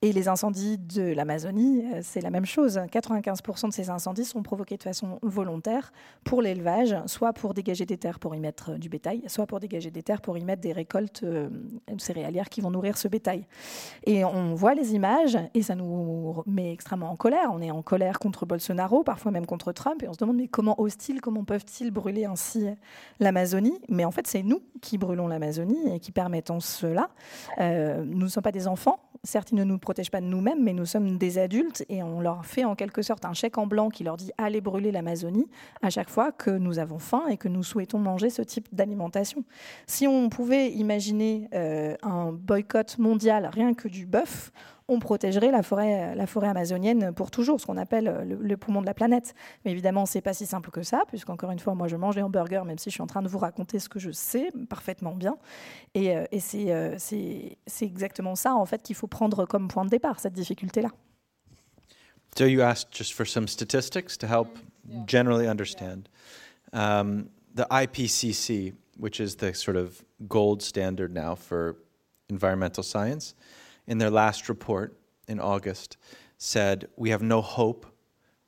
[0.00, 2.78] Et les incendies de l'Amazonie, c'est la même chose.
[2.78, 5.92] 95% de ces incendies sont provoqués de façon volontaire
[6.24, 9.90] pour l'élevage, soit pour dégager des terres pour y mettre du bétail, soit pour dégager
[9.90, 11.24] des terres pour y mettre des récoltes
[11.98, 13.46] céréalières qui vont nourrir ce bétail.
[14.04, 17.50] Et on voit les images et ça nous met extrêmement en colère.
[17.52, 20.48] On est en colère contre Bolsonaro, parfois même contre Trump, et on se demande mais
[20.52, 22.66] comment hostile, comment peuvent-ils brûler ainsi
[23.18, 23.80] l'Amazonie?
[23.88, 27.10] Mais en fait, c'est nous qui brûlons l'Amazonie et qui permettons cela.
[27.58, 29.00] Euh, nous ne sommes pas des enfants.
[29.24, 32.20] Certes, ils ne nous protègent pas de nous-mêmes, mais nous sommes des adultes et on
[32.20, 35.46] leur fait en quelque sorte un chèque en blanc qui leur dit allez brûler l'Amazonie
[35.80, 39.44] à chaque fois que nous avons faim et que nous souhaitons manger ce type d'alimentation.
[39.86, 44.50] Si on pouvait imaginer euh, un boycott mondial rien que du bœuf,
[44.92, 48.86] on protégerait la forêt, la forêt amazonienne pour toujours, ce qu'on appelle le, poumon de
[48.86, 49.34] la planète.
[49.64, 52.22] Mais évidemment, c'est pas si simple que ça, puisqu'encore une fois, moi, je mange des
[52.22, 55.14] hamburgers, même si je suis en train de vous raconter ce que je sais parfaitement
[55.14, 55.36] bien.
[55.94, 60.34] Et, et c'est exactement ça, en fait, qu'il faut prendre comme point de départ, cette
[60.34, 60.90] difficulté-là.
[62.36, 65.04] So you asked just for some statistics to help yeah.
[65.06, 66.08] generally understand.
[66.72, 67.00] Yeah.
[67.00, 71.76] Um, the IPCC, which is the sort of gold standard now for
[72.30, 73.34] environmental science,
[73.86, 75.96] in their last report in August
[76.38, 77.86] said we have no hope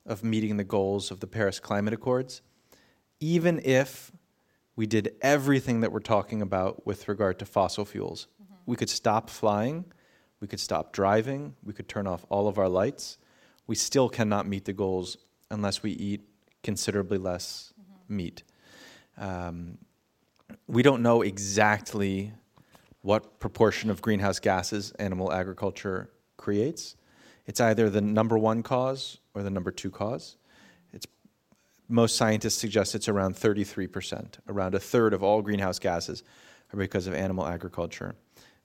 [0.06, 2.42] of meeting the goals of the Paris Climate Accords,
[3.20, 4.12] even if
[4.76, 8.26] we did everything that we're talking about with regard to fossil fuels.
[8.42, 8.54] Mm-hmm.
[8.66, 9.84] We could stop flying,
[10.40, 13.18] we could stop driving, we could turn off all of our lights.
[13.66, 15.16] We still cannot meet the goals
[15.50, 16.22] unless we eat
[16.62, 18.16] considerably less mm-hmm.
[18.16, 18.42] meat.
[19.16, 19.78] Um,
[20.66, 22.32] we don't know exactly
[23.04, 26.96] what proportion of greenhouse gases animal agriculture creates.
[27.46, 30.36] It's either the number one cause or the number two cause.
[30.90, 31.06] It's,
[31.86, 34.38] most scientists suggest it's around 33%.
[34.48, 36.22] Around a third of all greenhouse gases
[36.72, 38.14] are because of animal agriculture.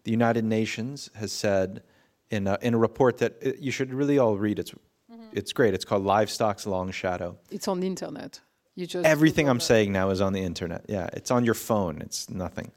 [0.05, 1.83] The United Nations has said
[2.31, 4.57] in a, in a report that it, uh, you should really all read.
[4.57, 5.21] It's, mm-hmm.
[5.33, 5.73] it's great.
[5.73, 7.37] It's called Livestock's Long Shadow.
[7.51, 8.39] It's on the internet.
[8.73, 10.85] You just Everything I'm saying now is on the internet.
[10.87, 11.99] Yeah, it's on your phone.
[11.99, 12.71] It's nothing.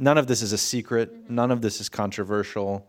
[0.00, 1.12] None of this is a secret.
[1.12, 1.34] Mm-hmm.
[1.34, 2.88] None of this is controversial.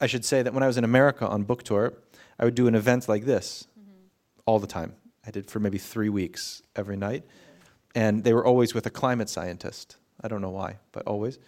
[0.00, 1.92] I should say that when I was in America on book tour,
[2.38, 3.90] I would do an event like this mm-hmm.
[4.46, 4.94] all the time.
[5.26, 7.24] I did for maybe three weeks every night.
[7.96, 9.96] And they were always with a climate scientist.
[10.20, 11.40] I don't know why, but always.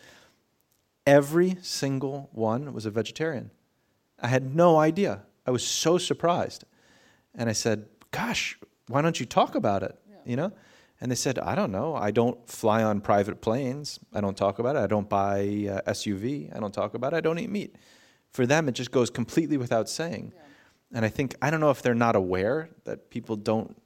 [1.07, 3.53] Every single one was a vegetarian.
[4.21, 5.23] I had no idea.
[5.47, 6.65] I was so surprised.
[7.37, 9.97] And I said, Gosh, why don't you talk about it?
[10.25, 10.53] you know?
[11.03, 11.97] And they said, I don't know.
[11.97, 13.99] I don't fly on private planes.
[14.15, 14.79] I don't talk about it.
[14.79, 16.55] I don't buy uh, SUV.
[16.57, 17.17] I don't talk about it.
[17.17, 17.75] I don't eat meat.
[18.31, 20.33] For them, it just goes completely without saying.
[20.33, 20.43] Yeah.
[20.95, 23.77] And I think, I don't know if they're not aware that people don't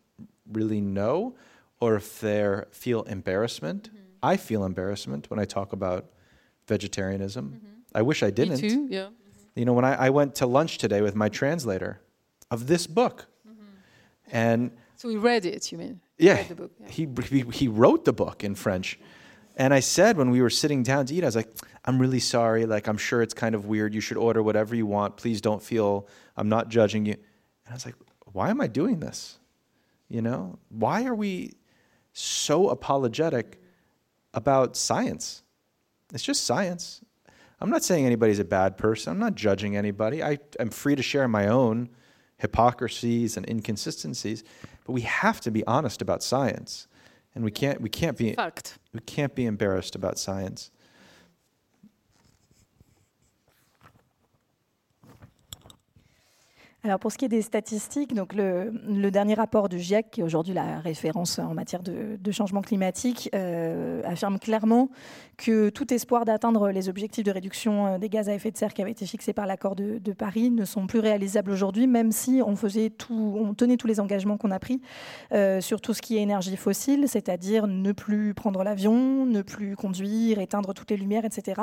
[0.52, 1.36] really know
[1.80, 3.88] or if they feel embarrassment.
[3.88, 3.98] Mm-hmm.
[4.22, 6.10] I feel embarrassment when I talk about
[6.68, 7.54] vegetarianism.
[7.56, 7.66] Mm-hmm.
[7.94, 8.60] I wish I didn't.
[8.60, 9.04] Me too, yeah.
[9.04, 9.58] Mm-hmm.
[9.58, 12.02] You know, when I, I, went to lunch today with my translator
[12.50, 13.64] of this book, mm-hmm.
[14.30, 16.00] and so we read it, you mean?
[16.18, 16.88] Yeah, yeah.
[16.88, 18.98] He, he, he wrote the book in French.
[19.56, 21.48] And I said when we were sitting down to eat, I was like,
[21.84, 22.66] I'm really sorry.
[22.66, 23.94] Like, I'm sure it's kind of weird.
[23.94, 25.16] You should order whatever you want.
[25.16, 27.14] Please don't feel I'm not judging you.
[27.14, 27.94] And I was like,
[28.32, 29.38] why am I doing this?
[30.08, 31.54] You know, why are we
[32.12, 33.60] so apologetic
[34.34, 35.42] about science?
[36.12, 37.00] It's just science.
[37.60, 39.12] I'm not saying anybody's a bad person.
[39.12, 40.22] I'm not judging anybody.
[40.22, 41.88] I am free to share my own
[42.36, 44.44] hypocrisies and inconsistencies.
[44.86, 46.86] But we have to be honest about science,
[47.34, 48.78] and we can't we can't be Fact.
[48.94, 50.70] we can't be embarrassed about science.
[56.86, 60.54] Alors pour ce qui est des statistiques, le, dernier rapport du GIEC, qui est aujourd'hui
[60.54, 64.88] la référence en matière de, changement climatique, euh, affirme clairement
[65.36, 68.72] que tout espoir d'atteindre les objectifs de réduction euh, des gaz à effet de serre
[68.72, 72.40] qui avaient été fixés par l'accord de, Paris ne sont plus réalisables aujourd'hui, même si
[72.46, 74.80] on faisait tout, on tenait tous les engagements qu'on a pris
[75.32, 79.74] euh, sur tout ce qui est énergie fossile, c'est-à-dire ne plus prendre l'avion, ne plus
[79.74, 81.62] conduire, éteindre toutes les lumières, etc.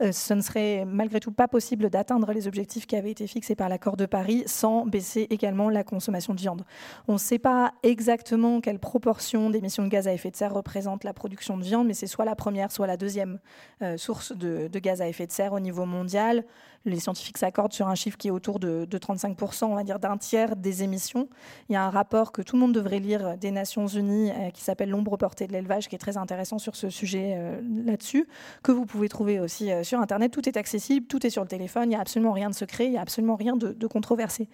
[0.00, 3.68] ce ne serait malgré tout pas possible d'atteindre les objectifs qui avaient été fixés par
[3.68, 4.42] l'accord de Paris
[4.86, 6.64] baisser également la consommation de viande.
[7.08, 11.04] On ne sait pas exactement quelle proportion d'émissions de gaz à effet de serre représente
[11.04, 13.38] la production de viande, mais c'est soit la première, soit la deuxième
[13.82, 16.44] euh, source de, gaz à effet de serre au niveau mondial.
[16.84, 20.16] Les scientifiques s'accordent sur un chiffre qui est autour de, 35%, on va dire d'un
[20.16, 21.28] tiers des émissions.
[21.68, 24.50] Il y a un rapport que tout le monde devrait lire des Nations Unies euh,
[24.50, 28.28] qui s'appelle L'ombre portée de l'élevage, qui est très intéressant sur ce sujet euh, là-dessus,
[28.62, 30.32] que vous pouvez trouver aussi sur Internet.
[30.32, 32.86] Tout est accessible, tout est sur le téléphone, il n'y a absolument rien de secret,
[32.86, 34.48] il n'y a absolument rien de controversé.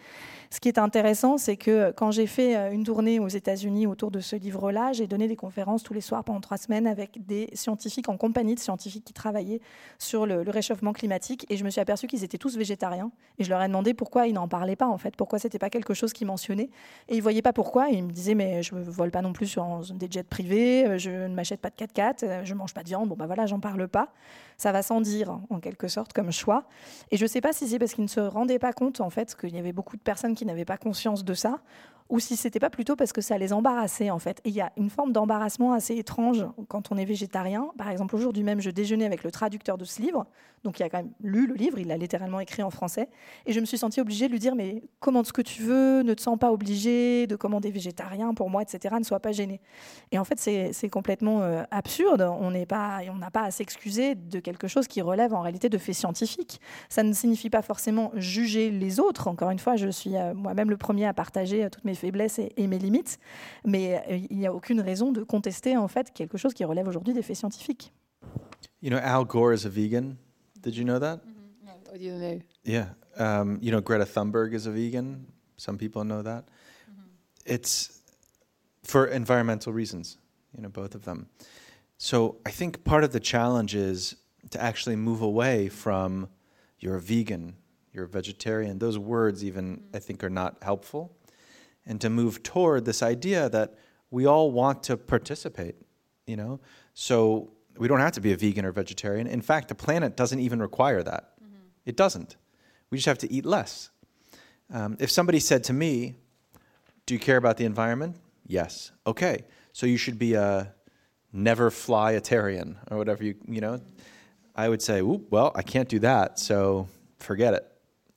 [0.52, 4.10] Ce qui est intéressant, c'est que quand j'ai fait euh, une tournée aux États-Unis autour
[4.10, 7.50] de ce livre-là, j'ai donné des conférences tous les soirs pendant trois semaines avec des
[7.52, 9.60] scientifiques, en compagnie de scientifiques qui travaillaient
[10.00, 11.46] sur le, réchauffement climatique.
[11.50, 13.12] Et je me suis aperçue qu'ils étaient tous végétariens.
[13.38, 15.70] Et je leur ai demandé pourquoi ils n'en parlaient pas, en fait, pourquoi c'était pas
[15.70, 16.70] quelque chose qu'ils mentionnaient.
[17.08, 17.88] Et ils ne voyaient pas pourquoi.
[17.88, 20.98] Ils me disaient, mais je ne vole pas non plus sur des jets privés, euh,
[20.98, 23.08] je ne m'achète pas de 4x4, euh, je ne mange pas de viande.
[23.08, 24.08] Bon, ben voilà, j'en parle pas.
[24.56, 26.64] Ça va sans dire, en quelque sorte, comme choix.
[27.12, 29.10] Et je ne sais pas si c'est parce qu'ils ne se rendaient pas compte, en
[29.10, 31.60] fait, qu'il y avait beaucoup de personnes n'avaient pas conscience de ça,
[32.10, 34.40] ou si c'était pas plutôt parce que ça les embarrassait en fait.
[34.44, 37.70] Il y a une forme d'embarrassement assez étrange quand on est végétarien.
[37.78, 40.26] Par exemple, aujourd'hui même, je déjeunais avec le traducteur de ce livre,
[40.64, 43.08] Donc il a quand même lu le livre, il l'a littéralement écrit en français.
[43.46, 46.02] Et je me suis sentie obligée de lui dire, mais commande ce que tu veux,
[46.02, 48.96] ne te sens pas obligé de commander végétarien pour moi, etc.
[48.98, 49.60] Ne sois pas gêné.
[50.10, 52.22] Et en fait, c'est complètement euh, absurde.
[52.22, 53.00] On n'a pas,
[53.32, 56.60] pas à s'excuser de quelque chose qui relève en réalité de faits scientifiques.
[56.88, 59.28] Ça ne signifie pas forcément juger les autres.
[59.28, 62.38] Encore une fois, je suis euh, moi-même le premier à partager euh, toutes mes faiblesses
[62.38, 63.18] et, et mes limites.
[63.64, 67.14] Mais il n'y a aucune raison de contester en fait quelque chose qui relève aujourd'hui
[67.14, 67.92] des faits scientifiques.
[68.82, 70.16] You know, Al Gore is a vegan.
[70.60, 71.20] Did you know that?
[71.20, 71.66] Mm-hmm.
[71.66, 72.40] No, I didn't know.
[72.64, 72.86] Yeah.
[73.16, 75.26] Um, you know, Greta Thunberg is a vegan.
[75.56, 76.44] Some people know that.
[76.90, 77.02] Mm-hmm.
[77.44, 78.00] It's
[78.84, 80.18] for environmental reasons,
[80.56, 81.28] you know, both of them.
[81.98, 84.16] So I think part of the challenge is
[84.50, 86.28] to actually move away from
[86.78, 87.56] you're a vegan,
[87.92, 88.78] you're a vegetarian.
[88.78, 89.96] Those words, even, mm-hmm.
[89.96, 91.12] I think, are not helpful.
[91.86, 93.74] And to move toward this idea that
[94.10, 95.76] we all want to participate,
[96.26, 96.60] you know?
[96.94, 99.26] So we don't have to be a vegan or vegetarian.
[99.26, 101.32] In fact, the planet doesn't even require that.
[101.42, 101.56] Mm-hmm.
[101.86, 102.36] It doesn't.
[102.90, 103.90] We just have to eat less.
[104.72, 106.14] Um, if somebody said to me,
[107.06, 108.16] Do you care about the environment?
[108.46, 108.92] Yes.
[109.06, 109.44] Okay.
[109.72, 110.74] So you should be a
[111.32, 113.80] never flyitarian or whatever you, you know.
[114.54, 116.88] I would say, well, I can't do that, so
[117.18, 117.66] forget it,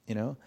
[0.08, 0.38] you know.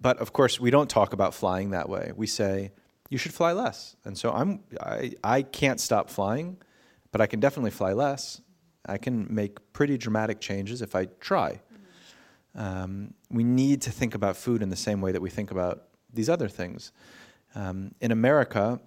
[0.00, 2.12] But of course, we don't talk about flying that way.
[2.14, 2.72] We say,
[3.08, 3.96] you should fly less.
[4.04, 6.58] And so I'm, I, I can't stop flying
[7.16, 8.42] but I can definitely fly less.
[8.84, 11.62] I can make pretty dramatic changes if I try.
[12.54, 15.84] Um, we need to think about food in the same way that we think about
[16.12, 16.92] these other things.
[17.54, 18.80] Um, in America,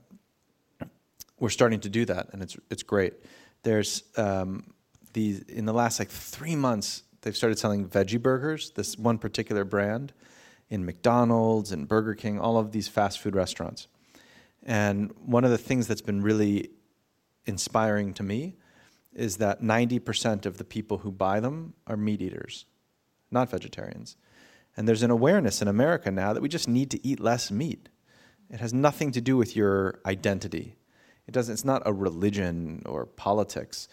[1.39, 3.13] we're starting to do that, and it's it's great.
[3.63, 4.75] There's um,
[5.13, 8.69] these in the last like three months, they've started selling veggie burgers.
[8.75, 10.13] This one particular brand
[10.69, 13.87] in McDonald's and Burger King, all of these fast food restaurants.
[14.63, 16.69] And one of the things that's been really
[17.45, 18.55] inspiring to me
[19.13, 22.65] is that 90% of the people who buy them are meat eaters,
[23.31, 24.15] not vegetarians.
[24.77, 27.89] And there's an awareness in America now that we just need to eat less meat.
[28.49, 30.75] It has nothing to do with your identity.
[31.27, 33.87] It doesn't, it's not a religion or politics.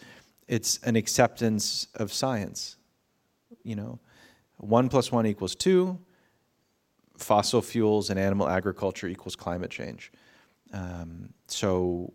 [0.47, 2.77] It's an acceptance of science.
[3.63, 3.99] You know,
[4.57, 5.99] one plus one equals two.
[7.17, 10.11] Fossil fuels and animal agriculture equals climate change.
[10.73, 12.13] Um, so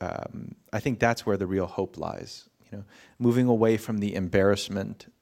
[0.00, 2.48] um, I think that's where the real hope lies.
[2.70, 2.84] You know,
[3.18, 5.12] moving away from the embarrassment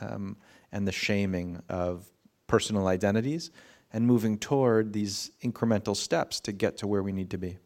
[0.00, 0.36] um,
[0.72, 2.06] and the shaming of
[2.46, 3.50] personal identities,
[3.92, 7.58] and moving toward these incremental steps to get to where we need to be.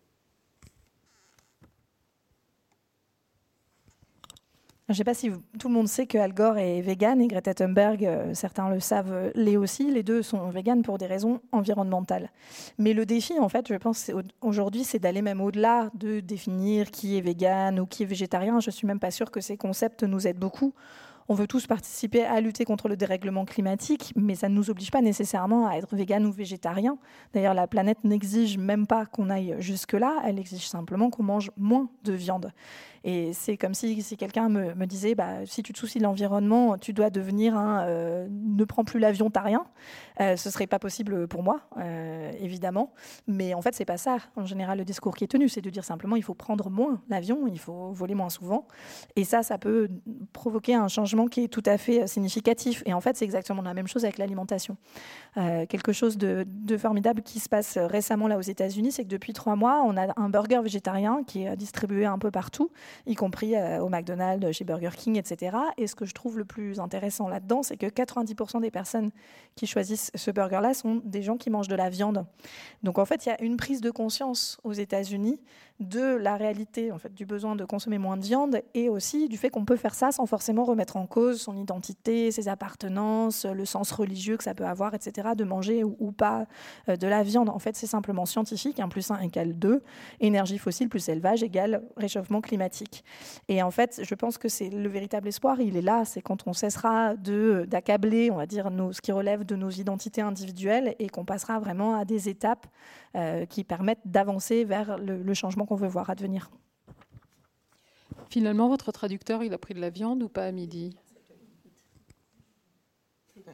[4.91, 7.29] Je ne sais pas si tout le monde sait que Al Gore est vegan et
[7.29, 9.89] Greta Thunberg, euh, certains le savent, euh, l'est aussi.
[9.89, 12.33] Les deux sont véganes pour des raisons environnementales.
[12.77, 17.17] Mais le défi, en fait, je pense aujourd'hui, c'est d'aller même au-delà de définir qui
[17.17, 18.59] est vegan ou qui est végétarien.
[18.59, 20.75] Je suis même pas sûre que ces concepts nous aident beaucoup.
[21.29, 24.91] On veut tous participer à lutter contre le dérèglement climatique, mais ça ne nous oblige
[24.91, 26.99] pas nécessairement à être vegan ou végétarien.
[27.33, 31.89] D'ailleurs, la planète n'exige même pas qu'on aille jusque-là, elle exige simplement qu'on mange moins
[32.03, 32.51] de viande.
[33.03, 36.93] Et c'est comme si, quelqu'un me, disait, bah, si tu te soucies de l'environnement, tu
[36.93, 39.65] dois devenir un euh, ne prends plus l'avion, t'as rien.
[40.21, 42.93] Euh, ce serait pas possible pour moi, euh, évidemment.
[43.27, 44.19] Mais en fait, c'est pas ça.
[44.37, 47.01] En général, le discours qui est tenu, c'est de dire simplement, il faut prendre moins
[47.09, 48.67] l'avion, il faut voler moins souvent.
[49.17, 49.89] Et ça, ça peut
[50.35, 52.83] provoquer un changement qui est tout à fait significatif.
[52.85, 54.77] Et en fait, c'est exactement la même chose avec l'alimentation.
[55.37, 59.33] quelque chose de, de, formidable qui se passe récemment là aux États-Unis, c'est que depuis
[59.33, 62.71] trois mois, on a un burger végétarien qui est distribué un peu partout
[63.07, 65.57] y compris euh, au McDonald's, chez Burger King, etc.
[65.77, 69.11] Et ce que je trouve le plus intéressant là-dedans, c'est que 90% des personnes
[69.57, 72.25] qui choisissent ce burger-là sont des gens qui mangent de la viande.
[72.83, 75.41] Donc en fait, il y a une prise de conscience aux États-Unis
[75.81, 79.39] de la réalité en fait, du besoin de consommer moins de viande et aussi du
[79.39, 83.65] fait qu'on peut faire ça sans forcément remettre en cause son identité, ses appartenances, le
[83.65, 86.47] sens religieux que ça peut avoir, etc., de manger ou, pas
[86.89, 87.49] euh, de la viande.
[87.49, 89.83] En fait, c'est simplement scientifique, 1 plus 1 égale 2,
[90.21, 93.05] énergie fossile plus élevage égale réchauffement climatique.
[93.49, 96.47] Et en fait, je pense que c'est le véritable espoir, il est là, c'est quand
[96.47, 101.25] on cessera d'accabler, on va dire, ce qui relève de nos identités individuelles et qu'on
[101.25, 102.67] passera vraiment à des étapes
[103.17, 106.51] euh, qui permettent d'avancer vers le, le changement qu'on veut voir advenir.
[108.29, 110.97] Finalement, votre traducteur, il a pris de la viande ou pas à midi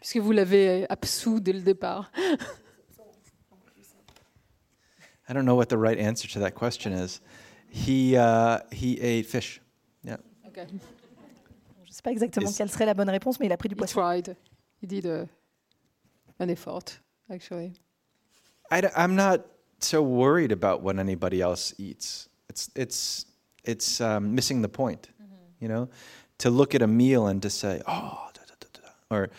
[0.00, 2.12] Puisque vous l'avez absous dès le départ.
[5.30, 7.22] I don't know what the right answer to that question is.
[7.70, 9.62] He, uh, he ate fish.
[10.04, 10.18] Yeah.
[10.46, 10.66] Okay.
[10.68, 13.76] Je ne sais pas exactement quelle serait la bonne réponse, mais il a pris du
[13.76, 13.98] poisson.
[13.98, 14.36] He tried.
[14.82, 15.26] He did a,
[16.38, 17.00] an effort,
[17.30, 17.72] actually.
[18.70, 22.28] I, I'm not so worried about what anybody else eats.
[22.48, 23.26] It's it's
[23.64, 25.08] it's um, missing the point.
[25.22, 25.34] Mm-hmm.
[25.60, 25.88] You know,
[26.38, 29.30] to look at a meal and to say, oh, da, da, da, da, da." or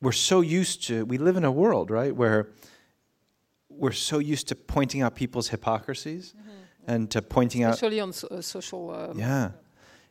[0.00, 2.48] we're so used to, we live in a world, right, where
[3.68, 6.34] we're so used to pointing out people's hypocrisies
[6.86, 8.90] and to pointing out, Especially on so- uh, social.
[8.90, 9.50] uh, yeah,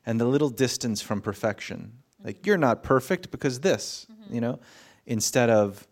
[0.05, 1.93] and the little distance from perfection.
[2.23, 4.59] Like, you're not perfect because this, you know,
[5.05, 5.87] instead of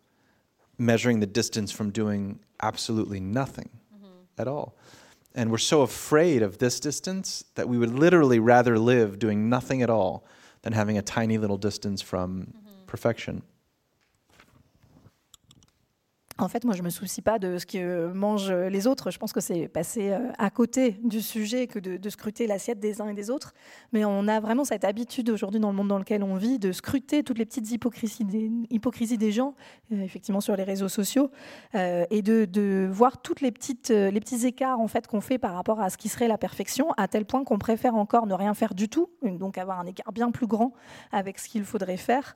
[0.78, 3.70] measuring the distance from doing absolutely nothing
[4.38, 4.76] at all.
[5.36, 9.82] And we're so afraid of this distance that we would literally rather live doing nothing
[9.82, 10.26] at all
[10.64, 12.86] than having a tiny little distance from mm-hmm.
[12.88, 13.44] perfection.
[16.40, 19.10] En fait, moi, je me soucie pas de ce que mangent les autres.
[19.10, 23.02] Je pense que c'est passer euh, à côté du sujet que de, scruter l'assiette des
[23.02, 23.56] uns et des autres.
[23.92, 26.72] Mais on a vraiment cette habitude aujourd'hui dans le monde dans lequel on vit de
[26.72, 28.24] scruter toutes les petites hypocrisies
[29.18, 29.56] des, gens,
[29.92, 31.32] euh, effectivement sur les réseaux sociaux,
[31.74, 35.90] euh, et de, voir toutes les petits écarts en fait qu'on fait par rapport à
[35.90, 38.90] ce qui serait la perfection, à tel point qu'on préfère encore ne rien faire du
[38.90, 40.74] tout, donc avoir un écart bien plus grand
[41.12, 42.36] avec ce qu'il faudrait faire,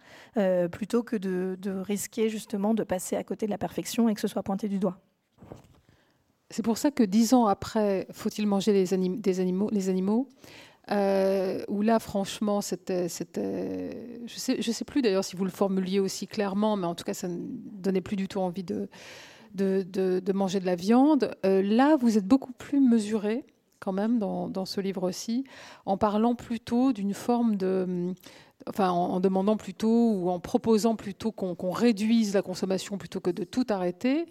[0.72, 4.27] plutôt que de risquer justement de passer à côté de la perfection et que ce
[4.27, 4.97] soit pointé du doigt.
[6.49, 8.85] C'est pour ça que dix ans après, faut-il manger les,
[9.17, 9.89] des animaux, les
[10.91, 15.99] euh, là, franchement, c'était, c'était- je sais, je sais plus d'ailleurs si vous le formuliez
[15.99, 20.59] aussi clairement, mais en tout cas, ça ne donnait plus du tout envie de manger
[20.59, 21.31] de la viande.
[21.45, 23.45] Euh, là, vous êtes beaucoup plus mesuré
[23.79, 25.43] quand même dans, dans ce livre aussi,
[25.85, 28.13] en parlant plutôt d'une forme de,
[28.68, 33.43] enfin, en, demandant plutôt ou en proposant plutôt qu'on, réduise la consommation plutôt que de
[33.43, 34.26] tout arrêter.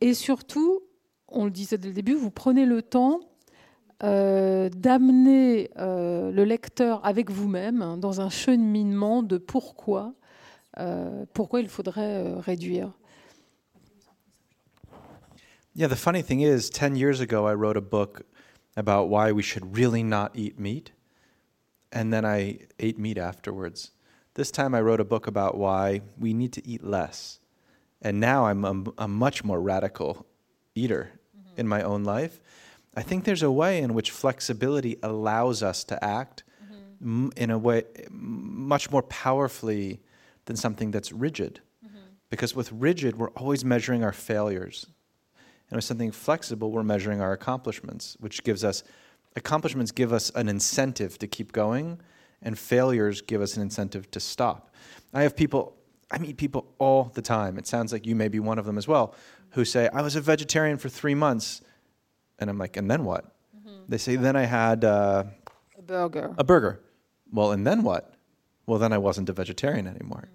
[0.00, 0.80] Et surtout,
[1.28, 3.20] on le disait dès le début, vous prenez le temps
[4.02, 10.14] euh, d'amener euh, le lecteur avec vous-même hein, dans un cheminement de pourquoi,
[10.78, 12.92] euh, pourquoi il faudrait réduire.
[15.76, 18.22] Yeah, the funny thing is, 10 years ago, I wrote a book
[18.76, 20.92] about why we should really not eat meat,
[21.92, 23.90] and then I ate meat afterwards.
[24.34, 27.40] This time, I wrote a book about why we need to eat less.
[28.02, 30.26] And now I'm a, a much more radical
[30.74, 31.60] eater mm-hmm.
[31.60, 32.40] in my own life.
[32.96, 37.26] I think there's a way in which flexibility allows us to act mm-hmm.
[37.26, 40.00] m- in a way m- much more powerfully
[40.46, 41.60] than something that's rigid.
[41.84, 41.98] Mm-hmm.
[42.30, 44.86] Because with rigid, we're always measuring our failures.
[45.68, 48.82] And with something flexible, we're measuring our accomplishments, which gives us
[49.36, 52.00] accomplishments give us an incentive to keep going,
[52.42, 54.70] and failures give us an incentive to stop.
[55.12, 55.76] I have people,
[56.10, 57.58] I meet people all the time.
[57.58, 59.14] It sounds like you may be one of them as well,
[59.50, 61.60] who say, I was a vegetarian for three months.
[62.38, 63.24] And I'm like, and then what?
[63.88, 65.24] They say, then I had uh,
[65.76, 66.34] A burger.
[66.38, 66.80] a burger.
[67.32, 68.14] Well, and then what?
[68.66, 70.28] Well, then I wasn't a vegetarian anymore.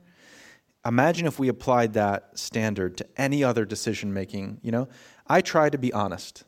[0.85, 4.59] Imagine if we applied that standard to any other decision making.
[4.61, 4.87] You know,
[5.25, 6.43] I try to be honest.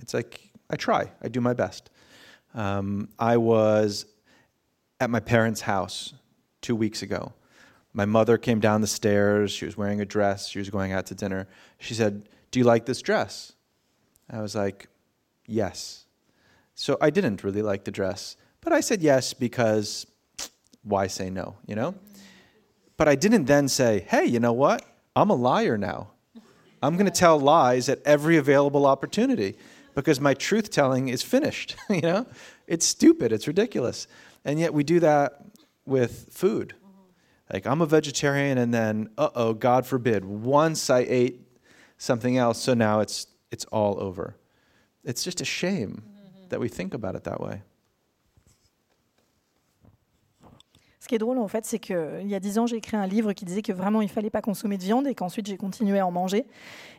[0.00, 1.90] It's like I try, I do my best.
[2.54, 4.06] Um, I was
[5.00, 6.14] at my parents' house
[6.62, 7.32] two weeks ago.
[7.92, 9.52] My mother came down the stairs.
[9.52, 10.48] She was wearing a dress.
[10.48, 11.48] She was going out to dinner.
[11.78, 13.52] She said, Do you like this dress?
[14.30, 14.88] I was like,
[15.46, 16.06] Yes.
[16.74, 20.06] So I didn't really like the dress, but I said yes because
[20.82, 21.94] why say no, you know?
[22.98, 24.82] But I didn't then say, hey, you know what?
[25.14, 26.08] I'm a liar now.
[26.82, 29.56] I'm going to tell lies at every available opportunity
[29.96, 32.26] because my truth telling is finished, you know?
[32.68, 34.06] It's stupid, it's ridiculous.
[34.44, 35.42] And yet we do that
[35.86, 36.74] with food.
[37.52, 41.40] Like I'm a vegetarian and then uh-oh, God forbid, once I ate
[41.96, 44.36] something else, so now it's it's all over.
[45.04, 46.02] It's just a shame
[46.48, 47.62] that we think about it that way.
[51.06, 53.06] Ce qui est drôle, en fait, c'est qu'il y a dix ans, j'ai écrit un
[53.06, 56.00] livre qui disait que vraiment, il fallait pas consommer de viande et qu'ensuite, j'ai continué
[56.00, 56.46] à en manger.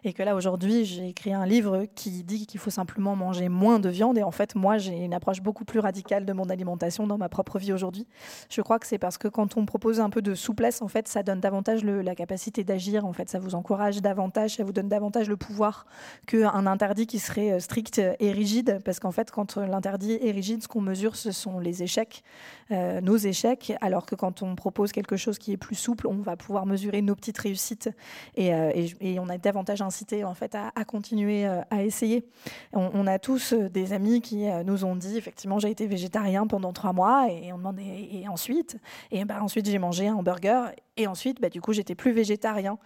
[0.05, 3.79] Et que là, aujourd'hui, j'ai écrit un livre qui dit qu'il faut simplement manger moins
[3.79, 4.17] de viande.
[4.17, 7.27] Et en fait, moi, j'ai une approche beaucoup plus radicale de mon alimentation dans ma
[7.27, 8.07] propre vie aujourd'hui.
[8.49, 11.09] Je crois que c'est parce que quand on propose un peu de souplesse, en fait,
[11.09, 13.05] ça donne davantage la capacité d'agir.
[13.05, 15.85] En fait, ça vous encourage davantage, ça vous donne davantage le pouvoir
[16.27, 18.79] qu'un interdit qui serait euh, strict et rigide.
[18.85, 22.23] Parce qu'en fait, quand l'interdit est rigide, ce qu'on mesure, ce sont les échecs,
[22.71, 23.73] euh, nos échecs.
[23.81, 27.01] Alors que quand on propose quelque chose qui est plus souple, on va pouvoir mesurer
[27.01, 27.89] nos petites réussites
[28.35, 28.71] et, euh,
[29.19, 32.25] on est davantage incité en fait à, continuer euh, à essayer.
[32.73, 36.73] On, a tous euh, des amis qui nous ont dit effectivement j'ai été végétarien pendant
[36.73, 38.77] trois mois et on et, ensuite?
[39.11, 42.77] Et ben ensuite j'ai mangé un burger Et ensuite, bah, du coup, j'étais plus végétarien.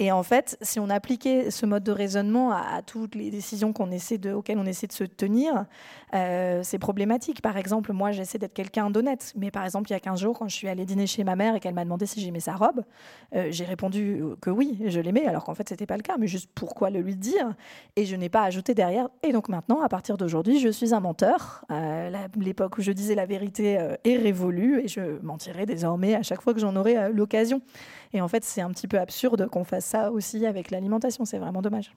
[0.00, 4.58] Et en fait, si on appliquait ce mode de raisonnement à, toutes les décisions auxquelles
[4.58, 5.66] on essaie de se tenir,
[6.14, 7.42] euh, c'est problématique.
[7.42, 9.32] Par exemple, moi, j'essaie d'être quelqu'un d'honnête.
[9.36, 11.36] Mais par exemple, il y a 15 jours, quand je suis allée dîner chez ma
[11.36, 12.82] mère et qu'elle m'a demandé si j'aimais sa robe,
[13.34, 16.16] euh, j'ai répondu que oui, je l'aimais, alors qu'en fait, c'était pas le cas.
[16.18, 17.54] Mais juste pourquoi le lui dire?
[17.94, 19.08] Et je n'ai pas ajouté derrière.
[19.22, 21.64] Et donc maintenant, à partir d'aujourd'hui, je suis un menteur.
[21.70, 26.42] Euh, l'époque où je disais la vérité est révolue et je mentirai désormais à chaque
[26.42, 27.62] fois que j'en aurai l'occasion.
[28.12, 31.24] Et en fait, c'est un petit peu absurde qu'on fasse ça aussi avec l'alimentation.
[31.24, 31.92] C'est vraiment dommage.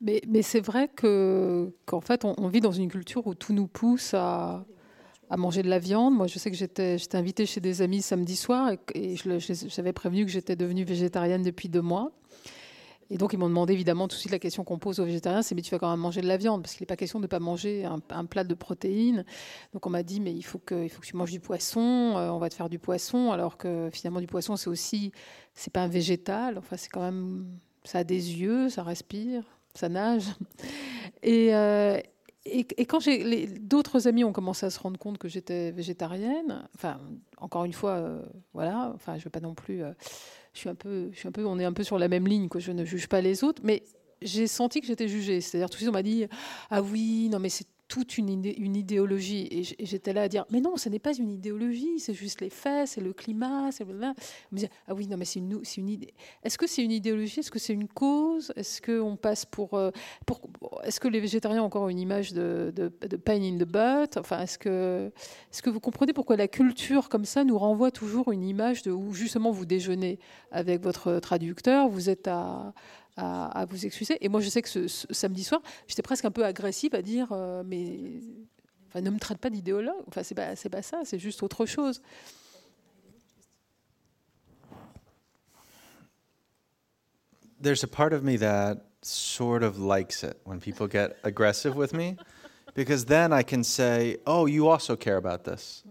[0.00, 4.14] Mais, c'est vrai que qu'en fait, on, vit dans une culture où tout nous pousse
[4.14, 4.64] à,
[5.36, 6.14] manger de la viande.
[6.14, 10.30] Moi, je sais que j'étais, invitée chez des amis samedi soir et j'avais prévenu que
[10.30, 12.12] j'étais devenue végétarienne depuis deux mois.
[13.10, 15.42] Et donc, ils m'ont demandé évidemment tout de suite la question qu'on pose aux végétariens
[15.42, 17.18] c'est mais tu vas quand même manger de la viande Parce qu'il n'est pas question
[17.18, 19.24] de ne pas manger un, plat de protéines.
[19.72, 22.50] Donc, on m'a dit mais il faut, que, tu manges du poisson, euh, on va
[22.50, 25.12] te faire du poisson, alors que finalement, du poisson, c'est aussi,
[25.54, 26.58] c'est pas un végétal.
[26.58, 27.46] Enfin, c'est quand même,
[27.84, 29.42] ça a des yeux, ça respire,
[29.74, 30.24] ça nage.
[31.22, 31.54] Et.
[31.54, 31.98] Euh,
[32.88, 33.00] quand
[33.60, 36.98] d'autres amis ont commencé à se rendre compte que j'étais végétarienne, enfin,
[37.36, 38.22] encore une fois, euh,
[38.54, 39.82] voilà, enfin, je ne veux pas non plus
[40.58, 42.84] je suis un peu, on est un peu sur la même ligne, que je ne
[42.84, 43.84] juge pas les autres, mais
[44.22, 45.40] j'ai senti que j'étais jugée.
[45.40, 46.26] C'est-à-dire, tout de suite, on m'a dit
[46.70, 49.48] Ah oui, non, mais c'est toute une, idéologie.
[49.50, 52.50] Et j'étais là à dire Mais non, ce n'est pas une idéologie, c'est juste les
[52.50, 53.86] faits, c'est le climat, c'est.
[54.86, 56.12] Ah oui, non, mais c'est une, idée.
[56.44, 57.40] Est-ce que c'est une idéologie?
[57.40, 58.52] Est-ce que c'est une cause?
[58.56, 59.74] Est-ce qu'on passe pour.
[59.74, 59.90] Euh,
[60.26, 60.42] pour
[60.84, 64.16] est-ce que les végétariens ont encore une image de, de, pain in the butt?
[64.18, 65.10] Enfin, est-ce que,
[65.52, 68.92] est que vous comprenez pourquoi la culture comme ça nous renvoie toujours une image de
[68.92, 70.18] où justement vous déjeunez
[70.50, 72.74] avec votre traducteur, vous êtes à
[73.18, 74.16] à, vous excuser.
[74.24, 77.28] Et moi, je sais que ce, samedi soir, j'étais presque un peu agressive à dire,
[77.32, 78.20] euh, mais
[78.88, 80.04] enfin, ne me traite pas d'idéologue.
[80.06, 82.00] Enfin, c'est pas, pas ça, c'est juste autre chose.
[87.60, 91.92] There's a part of me that sort of likes it when people get aggressive with
[91.92, 92.16] me,
[92.76, 95.82] because then I can say, "Oh, you also care about this,"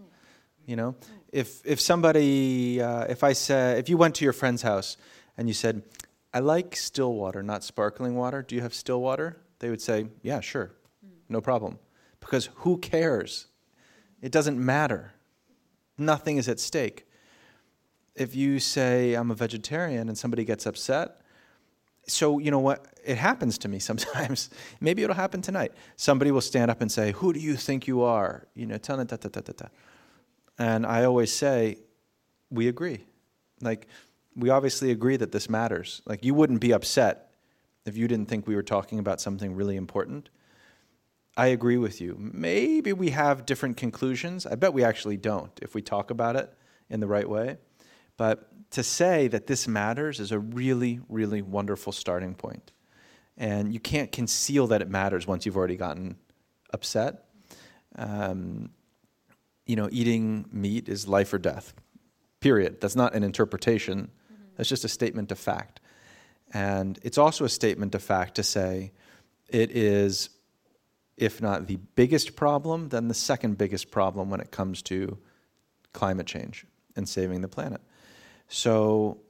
[0.66, 0.94] you know?
[1.30, 4.96] If if somebody, uh, if I said, if you went to your friend's house
[5.36, 5.82] and you said,
[6.38, 8.42] I like still water, not sparkling water.
[8.42, 9.38] Do you have still water?
[9.58, 10.70] They would say, Yeah, sure,
[11.04, 11.10] hmm.
[11.28, 11.80] no problem.
[12.20, 13.48] Because who cares?
[14.22, 15.14] It doesn't matter.
[15.98, 17.08] Nothing is at stake.
[18.14, 21.20] If you say, I'm a vegetarian, and somebody gets upset,
[22.06, 22.86] so you know what?
[23.04, 24.48] It happens to me sometimes.
[24.80, 25.72] Maybe it'll happen tonight.
[25.96, 28.46] Somebody will stand up and say, Who do you think you are?
[28.54, 29.68] You know, ta ta ta ta ta ta.
[30.56, 31.78] And I always say,
[32.48, 33.00] We agree.
[33.60, 33.88] Like,
[34.38, 36.00] we obviously agree that this matters.
[36.06, 37.32] Like, you wouldn't be upset
[37.84, 40.30] if you didn't think we were talking about something really important.
[41.36, 42.16] I agree with you.
[42.18, 44.46] Maybe we have different conclusions.
[44.46, 46.52] I bet we actually don't if we talk about it
[46.88, 47.58] in the right way.
[48.16, 52.72] But to say that this matters is a really, really wonderful starting point.
[53.36, 56.16] And you can't conceal that it matters once you've already gotten
[56.72, 57.24] upset.
[57.96, 58.70] Um,
[59.64, 61.72] you know, eating meat is life or death,
[62.40, 62.80] period.
[62.80, 64.10] That's not an interpretation
[64.58, 65.80] that's just a statement of fact.
[66.52, 68.92] And it's also a statement of fact to say
[69.48, 70.30] it is,
[71.16, 75.16] if not the biggest problem, then the second biggest problem when it comes to
[75.92, 77.80] climate change and saving the planet.
[78.48, 79.20] So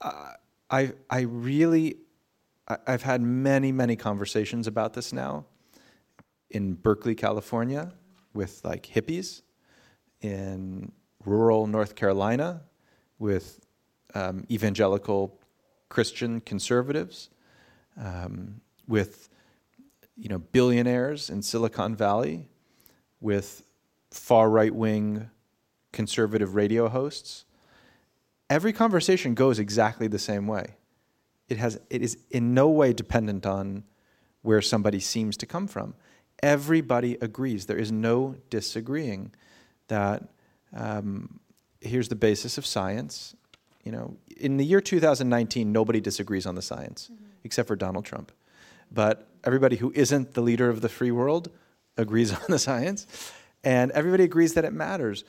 [0.00, 1.98] I, I really,
[2.86, 5.44] I've had many, many conversations about this now
[6.50, 7.92] in Berkeley, California,
[8.32, 9.42] with like hippies,
[10.22, 10.92] in
[11.24, 12.62] rural North Carolina,
[13.18, 13.65] with
[14.16, 15.38] um, evangelical
[15.90, 17.28] Christian conservatives,
[18.02, 19.28] um, with
[20.16, 22.48] you know billionaires in Silicon Valley,
[23.20, 23.62] with
[24.10, 25.30] far right wing
[25.92, 27.44] conservative radio hosts.
[28.48, 30.76] Every conversation goes exactly the same way.
[31.48, 33.84] It has it is in no way dependent on
[34.42, 35.94] where somebody seems to come from.
[36.42, 37.66] Everybody agrees.
[37.66, 39.32] There is no disagreeing
[39.88, 40.22] that
[40.74, 41.40] um,
[41.80, 43.34] here's the basis of science
[43.86, 47.24] you know, in the year 2019, nobody disagrees on the science mm-hmm.
[47.44, 48.32] except for Donald Trump.
[48.90, 51.50] But everybody who isn't the leader of the free world
[51.96, 53.06] agrees on the science,
[53.62, 55.22] and everybody agrees that it matters.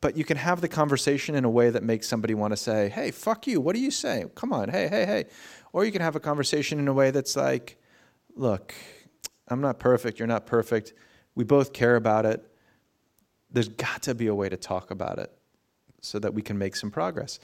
[0.00, 2.88] But you can have the conversation in a way that makes somebody want to say,
[2.88, 4.30] hey, fuck you, what are you saying?
[4.34, 5.26] Come on, hey, hey, hey.
[5.72, 7.80] Or you can have a conversation in a way that's like,
[8.34, 8.74] look,
[9.46, 10.92] I'm not perfect, you're not perfect.
[11.36, 12.44] We both care about it.
[13.48, 15.30] There's got to be a way to talk about it
[16.00, 17.38] so that we can make some progress.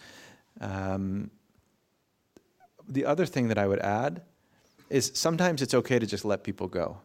[0.60, 1.30] Um,
[2.88, 4.22] the other thing that I would add
[4.90, 6.98] is sometimes it's okay to just let people go.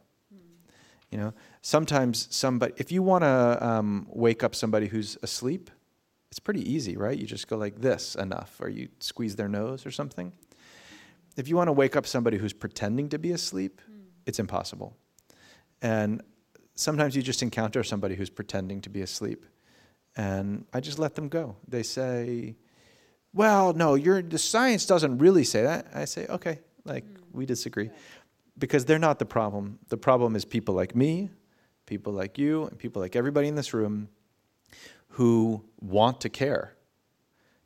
[1.11, 5.69] You know, sometimes somebody, if you want to um, wake up somebody who's asleep,
[6.31, 7.15] it's pretty easy, right?
[7.15, 10.33] You just go like this enough, or you squeeze their nose or something.
[11.37, 13.79] If you want to wake up somebody who's pretending to be asleep,
[14.25, 14.95] it's impossible.
[15.83, 16.23] And
[16.73, 19.45] sometimes you just encounter somebody who's pretending to be asleep,
[20.15, 21.57] and I just let them go.
[21.67, 22.55] They say,
[23.33, 27.17] "Well, no, you're, the science doesn't really say that." I say, "Okay, like mm.
[27.31, 27.89] we disagree,"
[28.57, 29.79] because they're not the problem.
[29.89, 31.29] The problem is people like me,
[31.85, 34.09] people like you, and people like everybody in this room
[35.09, 36.75] who want to care,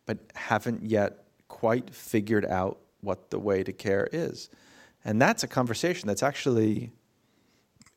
[0.05, 4.49] but haven't yet quite figured out what the way to care is.
[5.05, 6.91] And that's a conversation that's actually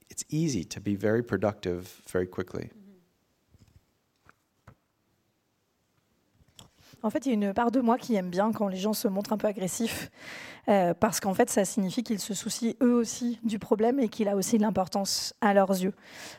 [0.09, 2.71] it's easy to be very productive very quickly.
[7.03, 8.93] En fait, il y a une part de moi qui aime bien quand les gens
[8.93, 10.11] se montrent un peu agressifs,
[10.71, 14.29] euh, parce qu'en fait, ça signifie qu'ils se soucient eux aussi du problème et qu'il
[14.29, 15.93] a aussi de l'importance à leurs yeux.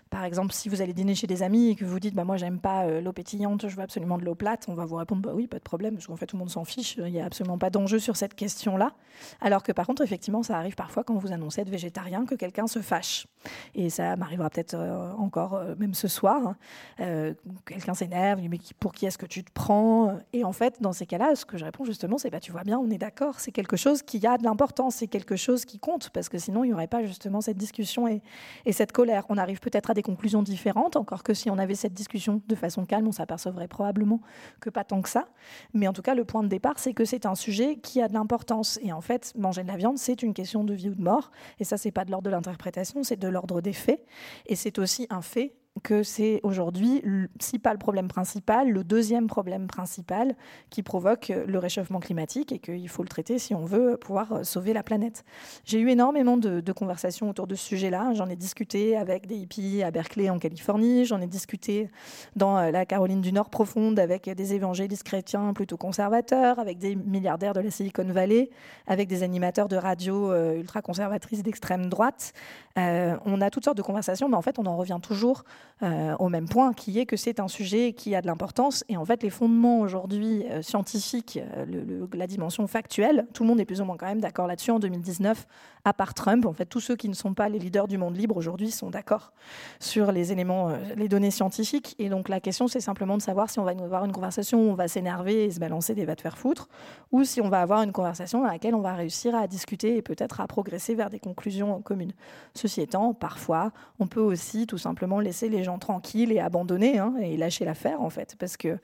[0.09, 2.37] Par exemple, si vous allez dîner chez des amis et que vous dites bah, Moi,
[2.37, 5.21] j'aime pas euh, l'eau pétillante, je veux absolument de l'eau plate, on va vous répondre
[5.21, 7.19] Bah oui, pas de problème, parce qu'en fait, tout le monde s'en fiche, il n'y
[7.19, 8.93] a absolument pas d'enjeu sur cette question-là.
[9.41, 12.67] Alors que par contre, effectivement, ça arrive parfois quand vous annoncez être végétarien que quelqu'un
[12.67, 13.27] se fâche.
[13.75, 16.55] Et ça m'arrivera peut-être euh, encore, même ce soir.
[16.99, 17.33] Hein.
[17.65, 20.19] Quelqu'un s'énerve, mais pour qui est-ce que tu te prends?
[20.31, 22.63] Et en fait, dans ces cas-là, ce que je réponds justement, c'est bah, Tu vois
[22.63, 25.79] bien, on est d'accord, c'est quelque chose qui a de l'importance, c'est quelque chose qui
[25.79, 28.21] compte, parce que sinon, il n'y aurait pas justement cette discussion et,
[28.65, 29.25] et cette colère.
[29.29, 32.55] On arrive peut-être à des conclusions différentes, encore que si on avait cette discussion de
[32.55, 34.21] façon calme, on s'apercevrait probablement
[34.59, 35.27] que pas tant que ça.
[35.73, 38.07] Mais en tout cas, le point de départ, c'est que c'est un sujet qui a
[38.07, 38.79] de l'importance.
[38.81, 41.31] Et en fait, manger de la viande, c'est une question de vie ou de mort.
[41.59, 44.05] Et ça, c'est pas de l'ordre de l'interprétation, c'est de l'ordre des faits.
[44.45, 45.53] Et c'est aussi un fait
[45.83, 47.01] que c'est aujourd'hui,
[47.39, 50.35] si pas le problème principal, le deuxième problème principal
[50.69, 54.73] qui provoque le réchauffement climatique et qu'il faut le traiter si on veut pouvoir sauver
[54.73, 55.23] la planète.
[55.63, 58.13] J'ai eu énormément de, conversations autour de ce sujet-là.
[58.13, 61.89] J'en ai discuté avec des hippies à Berkeley en Californie, j'en ai discuté
[62.35, 67.53] dans la Caroline du Nord profonde avec des évangélistes chrétiens plutôt conservateurs, avec des milliardaires
[67.53, 68.49] de la Silicon Valley,
[68.87, 72.33] avec des animateurs de radio ultra conservatrices d'extrême droite.
[72.77, 75.43] Euh, on a toutes sortes de conversations, mais en fait, on en revient toujours
[75.83, 78.83] euh, au même point, qui est que c'est un sujet qui a de l'importance.
[78.87, 83.59] Et en fait, les fondements aujourd'hui euh, scientifiques, euh, la dimension factuelle, tout le monde
[83.59, 85.47] est plus ou moins quand même d'accord là-dessus en 2019,
[85.83, 86.45] à part Trump.
[86.45, 88.91] En fait, tous ceux qui ne sont pas les leaders du monde libre aujourd'hui sont
[88.91, 89.33] d'accord
[89.79, 91.95] sur les éléments, les données scientifiques.
[91.97, 94.69] Et donc, la question, c'est simplement de savoir si on va avoir une conversation où
[94.69, 96.69] on va s'énerver et se balancer des va te faire foutre,
[97.11, 100.01] ou si on va avoir une conversation dans laquelle on va réussir à discuter et
[100.03, 102.13] peut-être à progresser vers des conclusions communes.
[102.53, 107.13] Ceci étant, parfois, on peut aussi tout simplement laisser les gens tranquilles et abandonner hein,
[107.21, 108.77] et lâcher l'affaire, en fait, parce que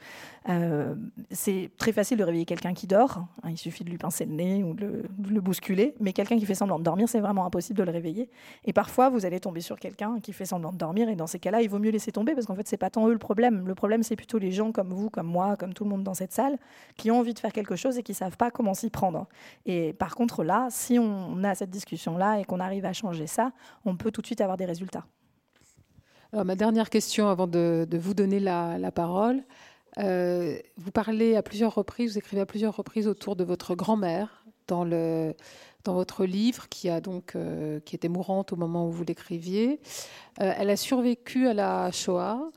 [0.49, 0.95] euh,
[1.31, 3.25] c'est très facile de réveiller quelqu'un qui dort.
[3.43, 6.13] Hein, il suffit de lui pincer le nez ou de le, de le bousculer, mais
[6.13, 8.29] quelqu'un qui fait semblant de dormir, c'est vraiment impossible de le réveiller.
[8.65, 11.39] Et parfois, vous allez tomber sur quelqu'un qui fait semblant de dormir, et dans ces
[11.39, 13.67] cas-là, il vaut mieux laisser tomber parce qu'en fait, c'est pas tant eux le problème.
[13.67, 16.13] Le problème, c'est plutôt les gens comme vous, comme moi, comme tout le monde dans
[16.13, 16.57] cette salle,
[16.95, 19.27] qui ont envie de faire quelque chose et qui savent pas comment s'y prendre.
[19.65, 23.51] Et par contre, là, si on a cette discussion-là et qu'on arrive à changer ça,
[23.85, 25.05] on peut tout de suite avoir des résultats.
[26.33, 29.43] Ma dernière question avant de, vous donner la, parole.
[29.97, 34.45] Euh, vous parlez à plusieurs reprises, vous écrivez à plusieurs reprises autour de votre grand-mère
[34.67, 34.85] dans,
[35.85, 39.79] votre livre, qui, a donc, euh, qui était mourante au moment où vous l'écriviez.
[40.41, 42.51] Euh, elle a survécu à la Shoah.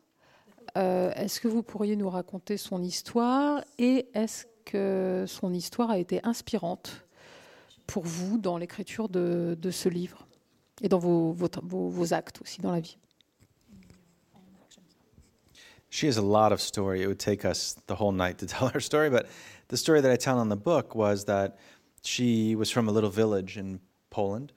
[0.75, 6.21] Est-ce que vous pourriez nous raconter son histoire et est-ce que son histoire a été
[6.25, 7.07] inspirante
[7.87, 10.27] pour vous dans l'écriture de, ce livre
[10.81, 12.99] et dans vos actes aussi dans la vie?
[15.91, 17.03] She has a lot of story.
[17.03, 19.28] It would take us the whole night to tell her story, but
[19.68, 21.59] the story that I tell in the book was that
[22.03, 24.53] she was from a little village in Poland,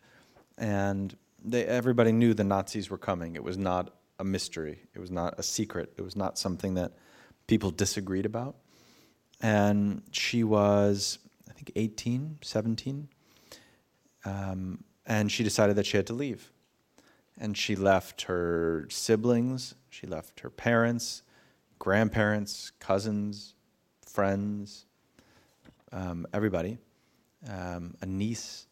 [0.57, 3.35] and they, everybody knew the Nazis were coming.
[3.35, 4.79] It was not a mystery.
[4.93, 5.93] It was not a secret.
[5.97, 6.93] It was not something that
[7.47, 8.55] people disagreed about.
[9.41, 11.19] And she was,
[11.49, 13.09] I think, 18, 17.
[14.25, 16.51] Um, and she decided that she had to leave.
[17.37, 21.21] And she left her siblings, she left her parents,
[21.77, 23.53] grandparents, cousins,
[24.01, 24.85] friends,
[25.91, 26.79] um, everybody,
[27.47, 28.65] um, a niece,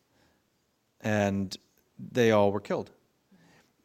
[1.01, 1.55] and
[1.99, 2.89] they all were killed.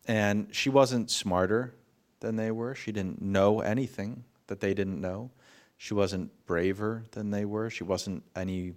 [0.09, 1.75] And she wasn't smarter
[2.21, 2.75] than they were.
[2.75, 5.31] She didn't know anything that they didn't know.
[5.77, 7.69] She wasn't braver than they were.
[7.69, 8.75] She wasn't any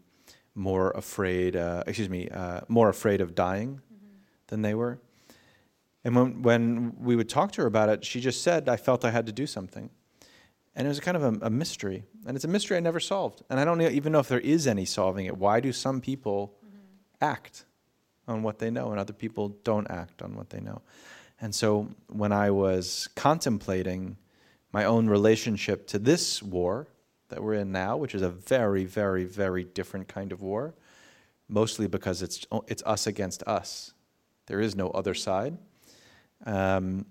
[0.53, 4.15] more afraid, uh, excuse me, uh, more afraid of dying mm-hmm.
[4.47, 4.99] than they were.
[6.03, 9.03] And when, when we would talk to her about it, she just said, I felt
[9.03, 9.89] I had to do something.
[10.75, 12.03] And it was kind of a, a, mystery.
[12.25, 13.43] And it's a mystery I never solved.
[13.49, 15.37] And I don't even know if there is any solving it.
[15.37, 16.77] Why do some people mm-hmm.
[17.19, 17.65] act
[18.27, 20.81] on what they know and other people don't act on what they know?
[21.41, 24.17] And so when I was contemplating
[24.71, 26.87] my own relationship to this war
[27.29, 30.75] that we're in now, which is a very, very, very different kind of war,
[31.47, 33.93] mostly because it's, it's us against us.
[34.47, 35.57] There is no other side.
[36.45, 37.05] Um,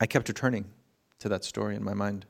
[0.00, 0.66] I kept returning
[1.18, 2.26] to that story in my mind.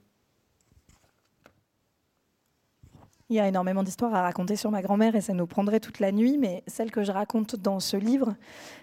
[3.30, 6.00] Il y a énormément d'histoires à raconter sur ma grand-mère et ça nous prendrait toute
[6.00, 8.34] la nuit, mais celle que je raconte dans ce livre,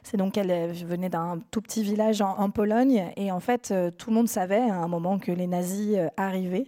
[0.03, 4.11] c'est donc qu'elle venait d'un tout petit village en, Pologne et en fait euh, tout
[4.11, 6.67] le monde savait à un moment que les nazis euh, arrivaient.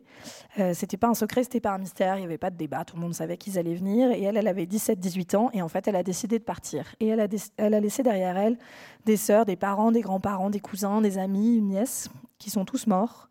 [0.58, 2.84] Euh, c'était pas un secret, c'était pas un mystère, il n'y avait pas de débat,
[2.84, 5.68] tout le monde savait qu'ils allaient venir et elle, elle avait 17-18 ans et en
[5.68, 8.58] fait elle a décidé de partir et elle a, elle a laissé derrière elle
[9.06, 12.10] des sœurs, des parents, des grands-parents, des cousins, des amis, une nièce
[12.40, 13.30] qui sont tous morts.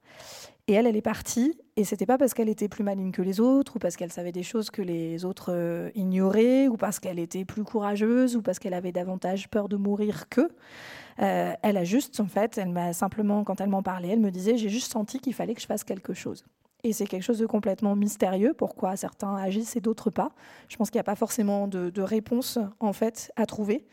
[0.68, 3.38] Et elle, elle est partie et c'était pas parce qu'elle était plus maligne que les
[3.38, 7.18] autres, ou parce qu'elle savait des choses que les autres euh, ignoraient, ou parce qu'elle
[7.18, 10.48] était plus courageuse, ou parce qu'elle avait davantage peur de mourir qu'eux.
[11.20, 14.30] Euh, elle a juste, en fait, elle m'a simplement, quand elle m'en parlait, elle me
[14.30, 16.46] disait j'ai juste senti qu'il fallait que je fasse quelque chose.
[16.82, 20.30] Et c'est quelque chose de complètement mystérieux, pourquoi certains agissent et d'autres pas.
[20.68, 23.86] Je pense qu'il n'y a pas forcément de, de réponse, en fait, à trouver.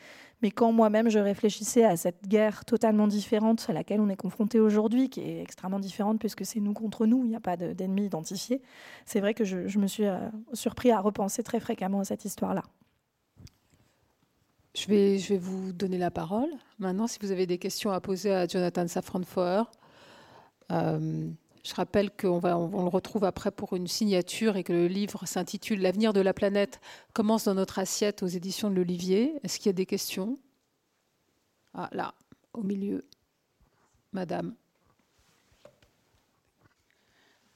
[0.44, 4.60] Mais quand moi-même je réfléchissais à cette guerre totalement différente à laquelle on est confronté
[4.60, 8.06] aujourd'hui, qui est extrêmement différente puisque c'est nous contre nous, il n'y a pas d'ennemis
[8.06, 8.62] identifiés,
[9.06, 10.20] c'est vrai que je, me suis euh,
[10.52, 12.64] surpris à repenser très fréquemment à cette histoire-là.
[14.76, 16.50] Je vais, vous donner la parole.
[16.78, 19.22] Maintenant, si vous avez des questions à poser à Jonathan Safran
[20.72, 21.30] euh,
[21.64, 25.82] je rappelle qu'on on, le retrouve après pour une signature et que le livre s'intitule
[25.82, 26.82] L'avenir de la planète
[27.14, 29.40] commence dans notre assiette aux éditions de l'Olivier.
[29.44, 30.38] Est-ce qu'il y a des questions?
[31.74, 32.14] Ah, là,
[32.54, 33.06] au milieu.
[34.12, 34.56] Madame.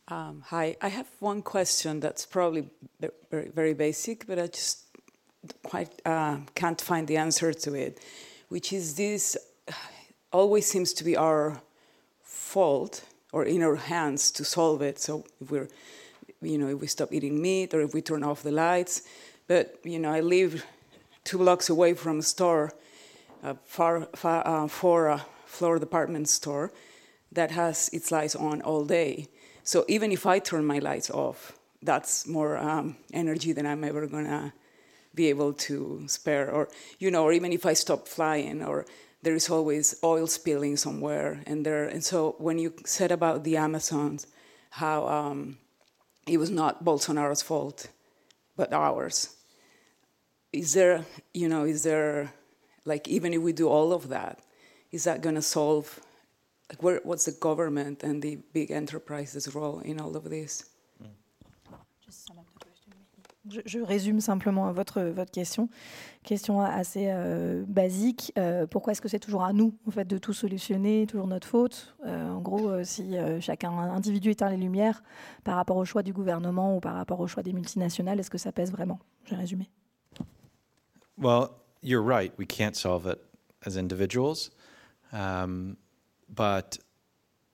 [0.09, 2.69] Um, hi, I have one question that's probably
[3.29, 4.85] very, very basic, but I just
[5.63, 7.99] quite uh, can't find the answer to it,
[8.47, 9.37] which is this
[10.31, 11.61] always seems to be our
[12.23, 13.03] fault
[13.37, 14.97] or in our hands to solve it.
[14.97, 15.69] So if we're,
[16.41, 19.03] you know, if we stop eating meat or if we turn off the lights.
[19.47, 20.65] But you know, I live
[21.23, 22.73] two blocks away from a store,
[23.43, 26.71] a far, far uh, four uh, floor department store
[27.31, 29.27] that has its lights on all day.
[29.63, 34.07] So even if I turn my lights off, that's more um, energy than I'm ever
[34.07, 34.51] gonna
[35.13, 36.49] be able to spare.
[36.49, 38.87] Or you know, or even if I stop flying, or
[39.23, 41.85] there is always oil spilling somewhere and there.
[41.85, 44.27] And so when you said about the amazons
[44.69, 45.57] how um,
[46.27, 47.87] it was not bolsonaro's fault
[48.55, 49.35] but ours.
[50.53, 52.33] Is there you know is there
[52.85, 54.39] like even if we do all of that
[54.91, 55.99] is that going to solve
[56.69, 60.65] like where, what's the government and the big enterprises role in all of this
[63.65, 65.69] Je, résume simplement votre, question.
[66.23, 68.33] Question assez euh, basique.
[68.37, 71.47] Euh, pourquoi est-ce que c'est toujours à nous en fait, de tout solutionner, toujours notre
[71.47, 71.95] faute?
[72.05, 75.03] Euh, En gros, si chacun individu éteint les lumières
[75.43, 78.37] par rapport au choix du gouvernement ou par rapport au choix des multinationales, est-ce que
[78.37, 78.99] ça pèse vraiment?
[79.25, 79.69] J'ai résumé.
[81.17, 81.49] Well,
[81.81, 82.31] you're right.
[82.37, 83.19] We can't solve it
[83.65, 84.51] as individuals.
[85.11, 85.77] Um,
[86.29, 86.79] but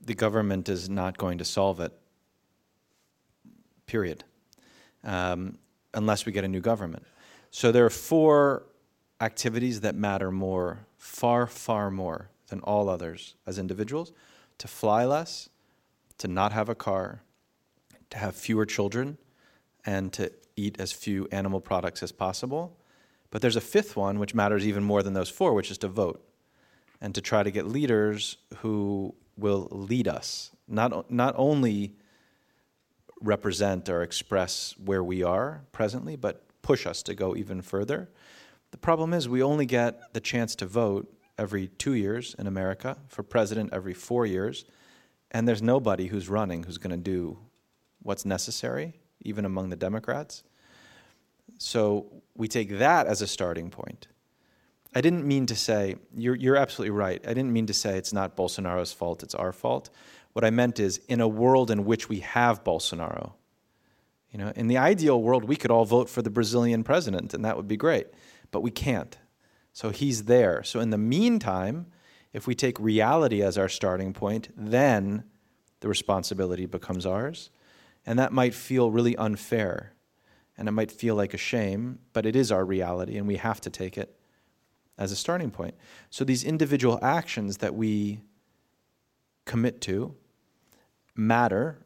[0.06, 1.94] the government is not going to solve it.
[3.86, 4.24] Period.
[5.04, 5.58] Um,
[5.94, 7.06] unless we get a new government.
[7.52, 8.64] So there are four
[9.22, 14.12] activities that matter more, far, far more than all others as individuals
[14.58, 15.50] to fly less,
[16.18, 17.22] to not have a car,
[18.10, 19.18] to have fewer children,
[19.86, 22.78] and to eat as few animal products as possible.
[23.32, 25.88] But there's a fifth one which matters even more than those four, which is to
[25.88, 26.24] vote
[27.02, 31.96] and to try to get leaders who will lead us, not, not only
[33.24, 38.10] represent or express where we are presently, but push us to go even further.
[38.72, 42.98] The problem is, we only get the chance to vote every two years in America,
[43.08, 44.66] for president every four years,
[45.32, 47.38] and there's nobody who's running who's going to do
[48.02, 50.44] what's necessary, even among the Democrats.
[51.58, 54.08] So we take that as a starting point.
[54.96, 57.22] I didn't mean to say, you're, you're absolutely right.
[57.26, 59.90] I didn't mean to say it's not Bolsonaro's fault, it's our fault.
[60.34, 63.34] What I meant is, in a world in which we have Bolsonaro,
[64.32, 67.46] you know, in the ideal world, we could all vote for the Brazilian president, and
[67.46, 68.08] that would be great.
[68.50, 69.18] But we can't.
[69.74, 70.64] So he's there.
[70.64, 71.88] So in the meantime,
[72.34, 75.24] if we take reality as our starting point, then
[75.82, 77.52] the responsibility becomes ours.
[78.06, 79.94] And that might feel really unfair.
[80.58, 83.62] And it might feel like a shame, but it is our reality, and we have
[83.62, 84.16] to take it
[84.98, 85.76] as a starting point.
[86.10, 88.20] So these individual actions that we
[89.46, 90.16] commit to
[91.16, 91.80] matter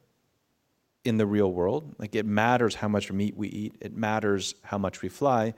[1.03, 1.95] in the real world.
[1.97, 5.53] Like it matters how much meat we eat, it matters how much we fly,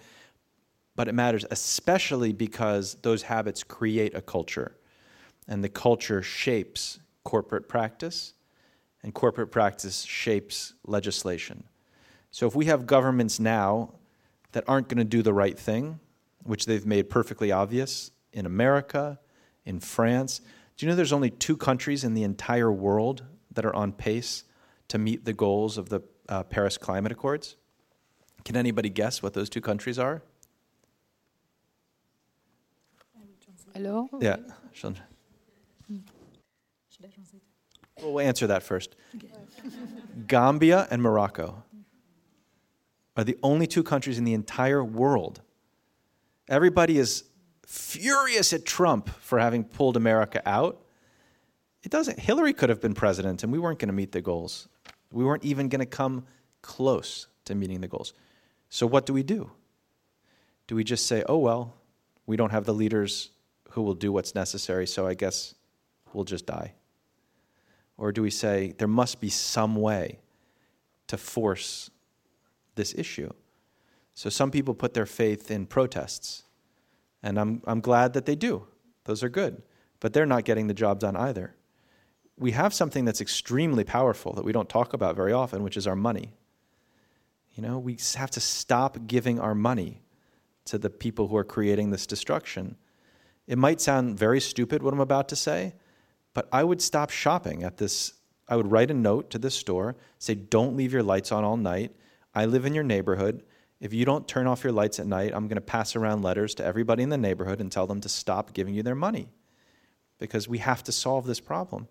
[0.95, 4.75] but it matters especially because those habits create a culture.
[5.47, 8.33] And the culture shapes corporate practice,
[9.01, 11.63] and corporate practice shapes legislation.
[12.31, 13.93] So if we have governments now
[14.51, 15.99] that aren't going to do the right thing,
[16.43, 19.19] which they've made perfectly obvious in America,
[19.65, 20.41] in France,
[20.77, 24.45] do you know there's only two countries in the entire world that are on pace
[24.87, 27.55] to meet the goals of the uh, Paris Climate Accords?
[28.45, 30.21] Can anybody guess what those two countries are?
[33.73, 34.07] Hello?
[34.21, 34.37] Yeah.
[38.01, 38.95] Well, we'll answer that first.
[40.27, 41.63] Gambia and Morocco
[43.17, 45.41] are the only two countries in the entire world.
[46.49, 47.25] Everybody is
[47.63, 50.81] furious at Trump for having pulled America out.
[51.83, 52.19] It doesn't.
[52.19, 54.67] Hillary could have been president, and we weren't going to meet the goals.
[55.11, 56.25] We weren't even going to come
[56.63, 58.13] close to meeting the goals.
[58.69, 59.51] So what do we do?
[60.65, 61.75] Do we just say, "Oh well,
[62.25, 63.29] we don't have the leaders
[63.69, 65.53] who will do what's necessary, so I guess
[66.13, 66.73] we'll just die"?
[67.95, 70.19] Or do we say there must be some way
[71.07, 71.91] to force
[72.73, 73.31] this issue?
[74.19, 76.43] So some people put their faith in protests,
[77.23, 78.67] and I'm, I'm glad that they do.
[79.05, 79.61] Those are good,
[80.01, 81.55] but they're not getting the job done either.
[82.37, 85.87] We have something that's extremely powerful that we don't talk about very often, which is
[85.87, 86.33] our money.
[87.55, 90.01] You know, we have to stop giving our money
[90.65, 92.75] to the people who are creating this destruction.
[93.47, 95.75] It might sound very stupid what I'm about to say,
[96.33, 98.15] but I would stop shopping at this.
[98.49, 101.55] I would write a note to this store, say, don't leave your lights on all
[101.55, 101.95] night.
[102.35, 103.43] I live in your neighborhood.
[103.79, 106.55] If you don't turn off your lights at night, I'm going to pass around letters
[106.55, 109.29] to everybody in the neighborhood and tell them to stop giving you their money
[110.17, 111.87] because we have to solve this problem.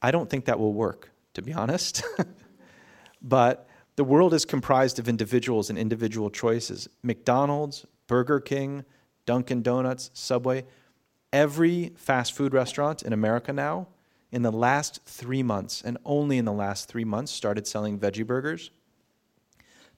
[0.00, 2.02] I don't think that will work, to be honest.
[3.22, 6.88] but the world is comprised of individuals and individual choices.
[7.02, 8.84] McDonald's, Burger King,
[9.26, 10.64] Dunkin' Donuts, Subway,
[11.32, 13.88] every fast food restaurant in America now,
[14.30, 18.26] in the last three months, and only in the last three months, started selling veggie
[18.26, 18.70] burgers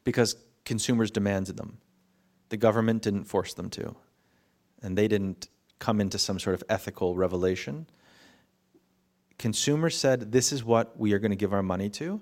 [0.03, 0.37] because
[0.71, 1.79] consumers demanded them.
[2.51, 3.97] The government didn't force them to,
[4.81, 5.49] and they didn't
[5.81, 7.89] come into some sort of ethical revelation.
[9.37, 12.21] Consumers said, This is what we are going to give our money to,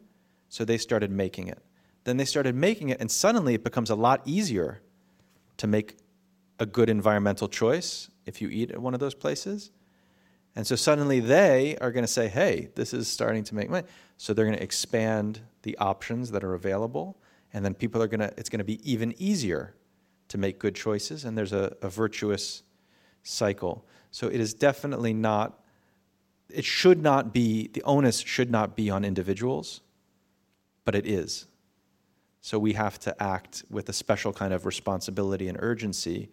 [0.49, 1.63] so they started making it.
[2.05, 4.81] Then they started making it, and suddenly it becomes a lot easier
[5.59, 5.99] to make
[6.59, 9.71] a good environmental choice if you eat at one of those places.
[10.57, 13.87] And so suddenly they are going to say, hey, this is starting to make money.
[14.17, 17.19] So they're going to expand the options that are available.
[17.53, 19.75] And then people are going to, it's going to be even easier
[20.29, 21.25] to make good choices.
[21.25, 22.63] And there's a, a virtuous
[23.23, 23.85] cycle.
[24.11, 25.61] So it is definitely not,
[26.49, 29.81] it should not be, the onus should not be on individuals,
[30.85, 31.47] but it is.
[32.41, 36.31] So we have to act with a special kind of responsibility and urgency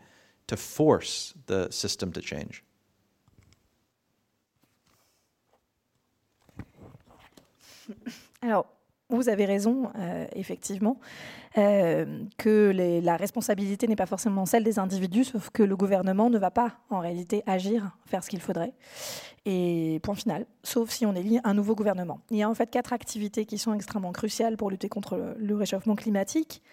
[0.47, 2.63] to force the system to change.
[8.41, 8.67] Alors,
[9.09, 10.97] vous avez raison, euh, effectivement,
[11.57, 16.39] euh, que la responsabilité n'est pas forcément celle des individus, sauf que le gouvernement ne
[16.39, 18.73] va pas, en réalité, agir, faire ce qu'il faudrait.
[19.45, 22.19] Et point final, sauf si on élit un nouveau gouvernement.
[22.31, 25.35] Il y a en fait quatre activités qui sont extrêmement cruciales pour lutter contre le,
[25.37, 26.63] le réchauffement climatique.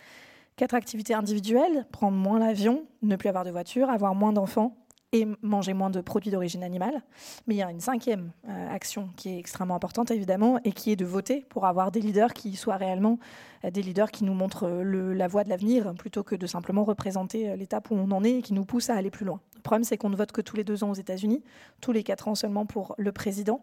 [0.57, 4.77] Quatre activités individuelles, prendre moins l'avion, ne plus avoir de voiture, avoir moins d'enfants
[5.13, 7.03] et manger moins de produits d'origine animale.
[7.47, 10.91] Mais il y a une cinquième euh, action qui est extrêmement importante, évidemment, et qui
[10.91, 13.19] est de voter pour avoir des leaders qui soient réellement
[13.65, 16.83] euh, des leaders qui nous montrent le, la voie de l'avenir, plutôt que de simplement
[16.83, 19.41] représenter euh, l'étape où on en est et qui nous pousse à aller plus loin.
[19.57, 21.43] Le problème, c'est qu'on ne vote que tous les deux ans aux États-Unis,
[21.83, 23.61] tous les quatre ans seulement pour le président.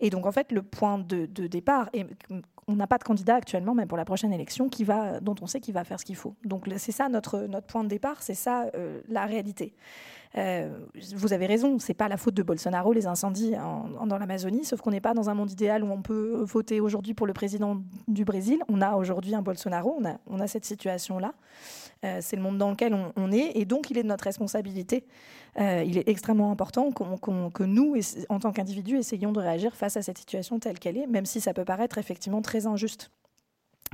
[0.00, 2.06] Et donc, en fait, le point de, de départ, et
[2.68, 5.46] on n'a pas de candidat actuellement, même pour la prochaine élection, qui va, dont on
[5.46, 6.34] sait qu'il va faire ce qu'il faut.
[6.44, 9.74] Donc, c'est ça notre, notre point de départ, c'est ça euh, la réalité.
[10.36, 10.78] Euh,
[11.14, 14.64] vous avez raison, c'est pas la faute de Bolsonaro les incendies en, en, dans l'Amazonie,
[14.64, 17.32] sauf qu'on n'est pas dans un monde idéal où on peut voter aujourd'hui pour le
[17.32, 18.62] président du Brésil.
[18.68, 21.32] On a aujourd'hui un Bolsonaro, on a, on a cette situation-là.
[22.04, 25.04] Euh, c'est le monde dans lequel on, est, et donc il est de notre responsabilité.
[25.58, 27.96] Euh, il est extrêmement important que nous,
[28.28, 31.40] en tant qu'individus, essayons de réagir face à cette situation telle qu'elle est, même si
[31.40, 33.10] ça peut paraître effectivement très injuste.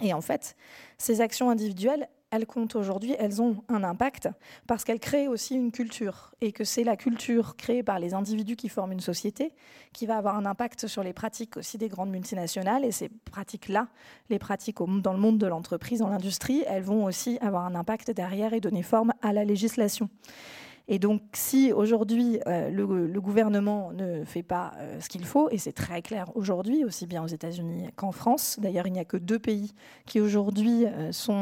[0.02, 0.56] Et en fait,
[0.98, 4.28] ces actions individuelles, elles comptent aujourd'hui, elles ont un impact
[4.66, 8.56] parce qu'elles créent aussi une culture et que c'est la culture créée par les individus
[8.56, 9.52] qui forment une société
[9.92, 13.86] qui va avoir un impact sur les pratiques aussi des grandes multinationales et ces pratiques-là,
[14.30, 18.10] les pratiques dans le monde de l'entreprise, dans l'industrie, elles vont aussi avoir un impact
[18.10, 20.08] derrière et donner forme à la législation.
[20.86, 25.56] Et donc, si aujourd'hui euh, le, gouvernement ne fait pas euh, ce qu'il faut, et
[25.56, 29.16] c'est très clair aujourd'hui, aussi bien aux États-Unis qu'en France, d'ailleurs, il n'y a que
[29.16, 29.72] deux pays
[30.04, 31.32] qui aujourd'hui euh, sont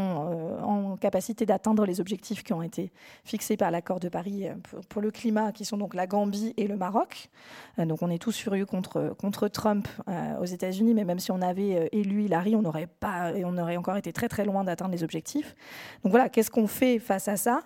[0.63, 2.93] en capacité d'atteindre les objectifs qui ont été
[3.25, 4.47] fixés par l'accord de Paris
[4.89, 7.29] pour, le climat, qui sont donc la Gambie et le Maroc.
[7.79, 9.89] donc, on est tous furieux contre, contre Trump
[10.41, 13.97] aux États-Unis, mais même si on avait élu Hillary, on n'aurait pas, on aurait encore
[13.97, 15.55] été très très loin d'atteindre les objectifs.
[16.05, 17.63] Donc voilà, qu'est-ce qu'on fait face à ça?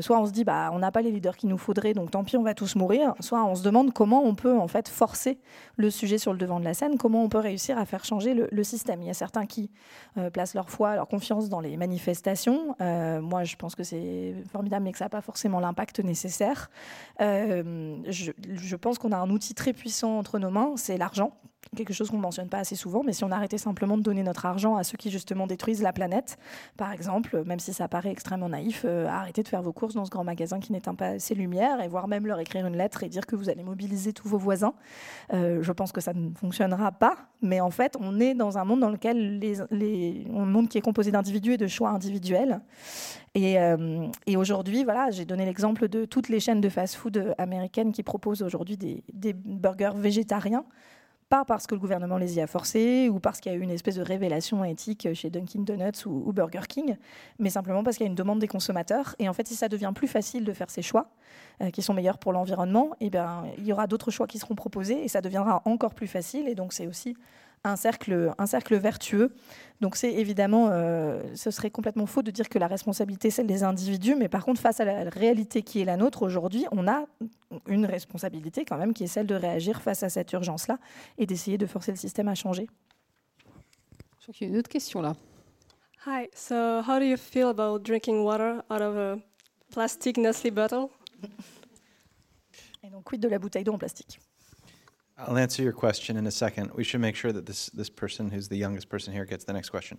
[0.00, 2.24] Soit on se dit, bah, on n'a pas les leaders qu'il nous faudrait, donc tant
[2.24, 3.14] pis, on va tous mourir.
[3.20, 5.38] Soit on se demande comment on peut en fait forcer
[5.76, 8.34] le sujet sur le devant de la scène, comment on peut réussir à faire changer
[8.34, 9.02] le, système.
[9.02, 9.70] Il y a certains qui
[10.16, 12.76] euh, placent leur foi, leur confiance dans les manifestations.
[12.80, 16.70] Euh, moi, je pense que c'est formidable, mais que ça n'a pas forcément l'impact nécessaire.
[17.20, 21.32] Euh, je, je pense qu'on a un outil très puissant entre nos mains, c'est l'argent
[21.76, 24.22] quelque chose qu'on ne mentionne pas assez souvent, mais si on arrêtait simplement de donner
[24.22, 26.36] notre argent à ceux qui justement détruisent la planète,
[26.76, 30.04] par exemple, même si ça paraît extrêmement naïf, euh, arrêtez de faire vos courses dans
[30.04, 33.02] ce grand magasin qui n'éteint pas ses lumières, et voire même leur écrire une lettre
[33.04, 34.74] et dire que vous allez mobiliser tous vos voisins.
[35.32, 38.64] Euh, je pense que ça ne fonctionnera pas, mais en fait, on est dans un
[38.64, 42.60] monde dans lequel les, monde qui est composé d'individus et de choix individuels.
[43.34, 47.92] Et, euh, et aujourd'hui, voilà, j'ai donné l'exemple de toutes les chaînes de fast-food américaines
[47.92, 50.64] qui proposent aujourd'hui des burgers végétariens
[51.32, 53.62] pas parce que le gouvernement les y a forcés ou parce qu'il y a eu
[53.62, 56.96] une espèce de révélation éthique chez Dunkin' Donuts ou, Burger King,
[57.38, 59.16] mais simplement parce qu'il y a une demande des consommateurs.
[59.18, 61.08] Et en fait, si ça devient plus facile de faire ces choix,
[61.62, 64.54] euh, qui sont meilleurs pour l'environnement, eh bien, il y aura d'autres choix qui seront
[64.54, 66.48] proposés et ça deviendra encore plus facile.
[66.48, 67.16] Et donc, c'est aussi
[67.64, 69.34] un cercle, un cercle vertueux.
[69.80, 73.46] Donc c'est évidemment, euh, ce serait complètement faux de dire que la responsabilité c'est celle
[73.46, 76.86] des individus, mais par contre face à la réalité qui est la nôtre aujourd'hui, on
[76.86, 77.06] a
[77.66, 80.78] une responsabilité quand même qui est celle de réagir face à cette urgence-là
[81.18, 82.68] et d'essayer de forcer le système à changer.
[84.18, 85.14] Je crois qu'il y a une autre question là.
[86.06, 89.16] Hi, so how do you feel about drinking water out of a
[89.72, 90.86] plastic Nestle bottle?
[92.84, 94.20] Et donc quid de la bouteille d'eau en plastique?
[95.26, 96.72] I'll answer your question in a second.
[96.74, 99.52] We should make sure that this, this person, who's the youngest person here, gets the
[99.52, 99.98] next question.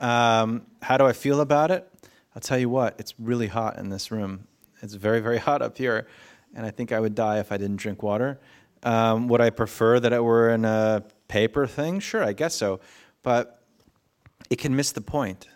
[0.00, 1.88] Um, how do I feel about it?
[2.34, 4.48] I'll tell you what, it's really hot in this room.
[4.82, 6.08] It's very, very hot up here,
[6.54, 8.40] and I think I would die if I didn't drink water.
[8.82, 12.00] Um, would I prefer that it were in a paper thing?
[12.00, 12.80] Sure, I guess so.
[13.22, 13.62] But
[14.50, 15.48] it can miss the point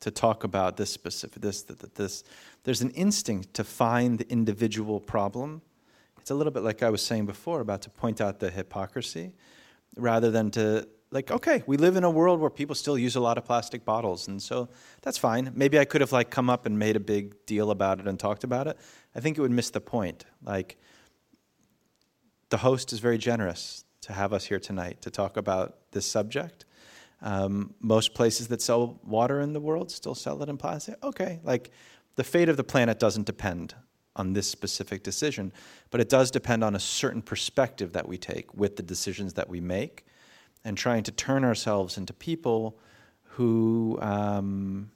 [0.00, 2.24] to talk about this specific, this, that, this.
[2.64, 5.62] There's an instinct to find the individual problem
[6.28, 9.32] it's a little bit like I was saying before about to point out the hypocrisy
[9.96, 13.20] rather than to like okay we live in a world where people still use a
[13.20, 14.68] lot of plastic bottles and so
[15.00, 15.50] that's fine.
[15.54, 18.20] Maybe i could have like come up and made a big deal about it and
[18.20, 18.76] talked about it.
[19.14, 20.26] I think it would miss the point.
[20.44, 20.76] Like
[22.50, 26.66] the host is very generous to have us here tonight to talk about this subject.
[27.22, 31.02] Um, most places that sell water in the world still sell it in plastic.
[31.02, 31.70] Okay like
[32.16, 33.74] the fate of the planet doesn't depend
[34.18, 35.52] on this specific decision,
[35.90, 39.48] but it does depend on a certain perspective that we take with the decisions that
[39.48, 40.04] we make
[40.64, 42.78] and trying to turn ourselves into people
[43.22, 44.90] who um,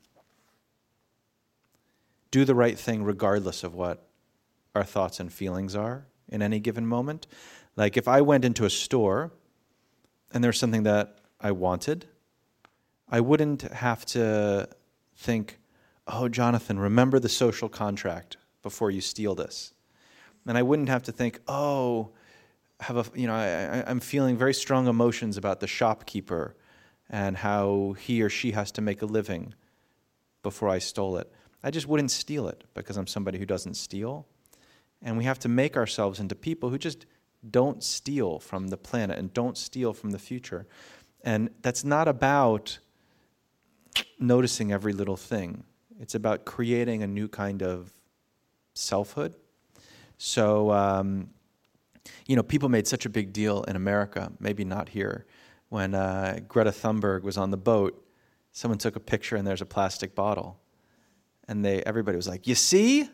[2.31, 4.09] do the right thing regardless of what
[4.75, 7.27] our thoughts and feelings are in any given moment.
[7.77, 9.31] Like if I went into a store
[10.33, 12.07] and there's something that I wanted,
[13.09, 14.69] I wouldn't have to
[15.17, 15.59] think,
[16.07, 19.73] oh, Jonathan, remember the social contract before you steal this.
[20.47, 22.11] And I wouldn't have to think, oh,
[22.81, 26.57] have a, you know, I, I'm feeling very strong emotions about the shopkeeper
[27.09, 29.55] and how he or she has to make a living
[30.43, 31.33] before I stole it.
[31.63, 34.27] I just wouldn't steal it because I'm somebody who doesn't steal.
[35.01, 37.07] And we have to make ourselves into people who just
[37.49, 40.67] don't steal from the planet and don't steal from the future.
[41.23, 42.79] And that's not about
[44.19, 45.65] noticing every little thing,
[46.01, 47.93] it's about creating a new kind of
[48.75, 49.35] selfhood.
[50.19, 51.31] So, um,
[52.27, 55.27] you know, people made such a big deal in America, maybe not here,
[55.69, 58.07] when uh, Greta Thunberg was on the boat.
[58.53, 60.61] Someone took a picture and there's a plastic bottle,
[61.49, 63.09] and they everybody was like, "You see."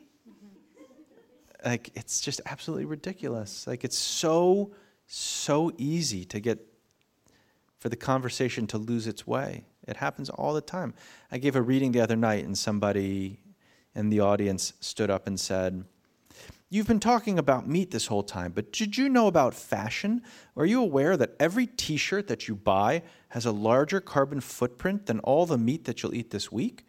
[1.64, 3.66] Like it's just absolutely ridiculous.
[3.66, 4.72] Like it's so
[5.06, 6.58] so easy to get
[7.78, 9.64] for the conversation to lose its way.
[9.86, 10.94] It happens all the time.
[11.32, 13.40] I gave a reading the other night, and somebody
[13.94, 15.84] and the audience stood up and said,
[16.70, 20.20] You've been talking about meat this whole time, but did you know about fashion?
[20.54, 25.06] Are you aware that every t shirt that you buy has a larger carbon footprint
[25.06, 26.84] than all the meat that you'll eat this week?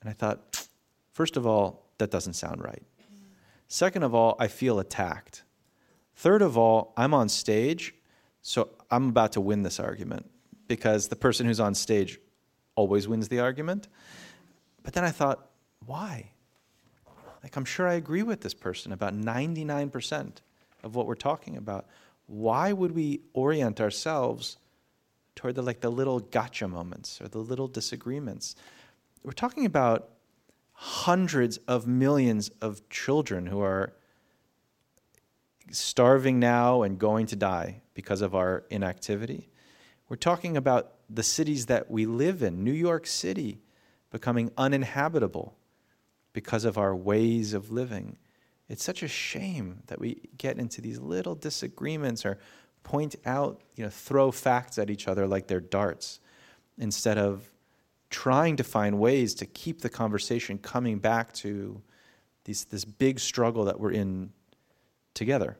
[0.00, 0.68] And I thought,
[1.12, 2.84] first of all, that doesn't sound right.
[3.66, 5.42] Second of all, I feel attacked.
[6.14, 7.94] Third of all, I'm on stage,
[8.42, 10.30] so I'm about to win this argument
[10.68, 12.20] because the person who's on stage
[12.76, 13.88] always wins the argument.
[14.84, 15.49] But then I thought,
[15.86, 16.32] why?
[17.42, 20.32] like I'm sure I agree with this person about 99%
[20.82, 21.86] of what we're talking about.
[22.26, 24.58] Why would we orient ourselves
[25.34, 28.56] toward the like the little gotcha moments or the little disagreements?
[29.22, 30.10] We're talking about
[30.72, 33.92] hundreds of millions of children who are
[35.70, 39.48] starving now and going to die because of our inactivity.
[40.08, 43.60] We're talking about the cities that we live in, New York City
[44.10, 45.56] becoming uninhabitable
[46.32, 48.16] because of our ways of living.
[48.68, 52.38] It's such a shame that we get into these little disagreements or
[52.82, 56.20] point out, you know, throw facts at each other like they're darts
[56.78, 57.50] instead of
[58.10, 61.80] trying to find ways to keep the conversation coming back to
[62.44, 64.30] these, this big struggle that we're in
[65.14, 65.56] together.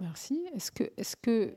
[0.00, 0.48] Merci.
[0.54, 1.56] Est-ce que, est-ce que,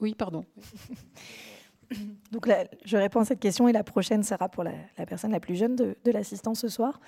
[0.00, 0.44] oui, pardon.
[2.32, 5.30] Donc là, je réponds à cette question et la prochaine sera pour la, la personne
[5.30, 7.00] la plus jeune de, de l'assistance ce soir.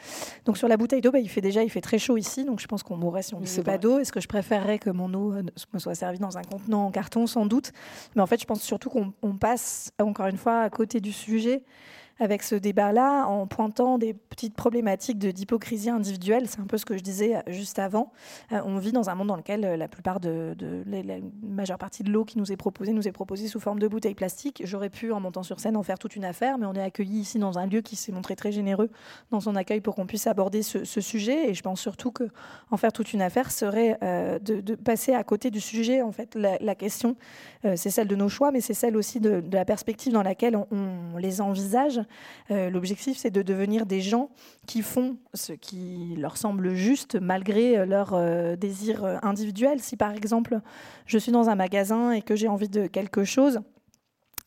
[0.45, 2.61] Donc sur la bouteille d'eau, bah, il fait déjà il fait très chaud ici, donc
[2.61, 3.99] je pense qu'on mourrait si on ne buvait pas d'eau.
[3.99, 6.91] Est-ce que je préférerais que mon eau euh, me soit servie dans un contenant en
[6.91, 7.73] carton Sans doute.
[8.15, 11.13] Mais en fait, je pense surtout qu'on on passe encore une fois à côté du
[11.13, 11.63] sujet
[12.21, 16.49] avec ce débat-là en pointant des petites problématiques d'hypocrisie individuelle.
[16.49, 18.13] C'est un peu ce que je disais euh, juste avant.
[18.53, 20.57] Euh, on vit dans un monde dans lequel euh, la plupart de,
[21.43, 24.15] majeure partie de l'eau qui nous est proposée nous est proposée sous forme de bouteilles
[24.15, 24.63] plastiques.
[24.65, 27.21] J'aurais pu, en montant sur scène, en faire toute une affaire, mais on est accueilli
[27.21, 28.91] ici dans un lieu qui s'est montré très généreux
[29.31, 31.51] dans son accueil pour qu'on puisse aborder ce, sujet.
[31.51, 32.25] Et je pense surtout que
[32.71, 33.99] en faire toute une affaire serait
[34.43, 36.03] de, passer à côté du sujet.
[36.03, 37.17] En fait, la, question,
[37.63, 41.17] c'est celle de nos choix, mais c'est celle aussi de, la perspective dans laquelle on
[41.19, 42.01] les envisage.
[42.51, 44.31] Euh, L'objectif, c'est de devenir des gens
[44.67, 49.81] qui font ce qui leur semble juste malgré leur euh, désir individuel.
[49.81, 50.61] Si par exemple,
[51.07, 53.61] je suis dans un magasin et que j'ai envie de quelque chose,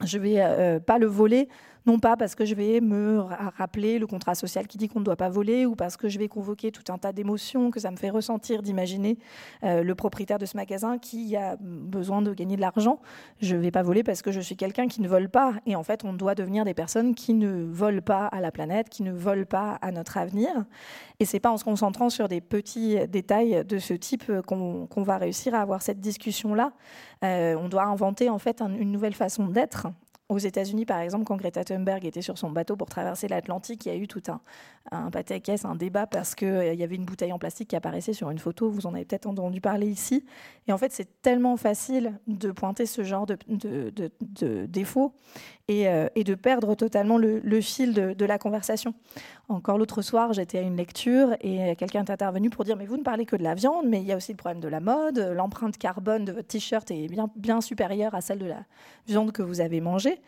[0.04, 1.48] je ne vais euh, pas le voler
[1.86, 3.20] non pas parce que je vais me
[3.58, 6.20] rappeler le contrat social qui dit qu'on ne doit pas voler ou parce que je
[6.20, 9.18] vais convoquer tout un tas d'émotions que ça me fait ressentir d'imaginer
[9.64, 13.00] euh, le propriétaire de ce magasin qui a besoin de gagner de l'argent.
[13.40, 15.54] Je ne vais pas voler parce que je suis quelqu'un qui ne vole pas.
[15.66, 18.90] Et en fait, on doit devenir des personnes qui ne volent pas à la planète,
[18.90, 20.50] qui ne volent pas à notre avenir.
[21.20, 25.02] Et c'est pas en se concentrant sur des petits détails de ce type qu'on qu
[25.02, 26.74] va réussir à avoir cette discussion-là.
[27.24, 29.88] Euh, on doit inventer en fait un, une nouvelle façon d'être
[30.32, 33.90] aux États-Unis, par exemple, quand Greta Thunberg était sur son bateau pour traverser l'Atlantique, il
[33.90, 34.40] y a eu tout un,
[34.92, 38.14] un caisse, un débat parce qu'il euh, y avait une bouteille en plastique qui apparaissait
[38.14, 38.70] sur une photo.
[38.70, 40.26] Vous en avez peut-être entendu parler ici.
[40.68, 45.14] Et en fait, c'est tellement facile de pointer ce genre de, de, de, de défauts
[45.72, 48.94] et, euh, et, de perdre totalement le, fil de, la conversation.
[49.48, 52.98] Encore l'autre soir, j'étais à une lecture et quelqu'un est intervenu pour dire Mais vous
[52.98, 54.80] ne parlez que de la viande, mais il y a aussi le problème de la
[54.80, 55.18] mode.
[55.36, 58.64] L'empreinte carbone de votre t-shirt est bien supérieure à celle de la
[59.08, 60.20] viande que vous avez mangée.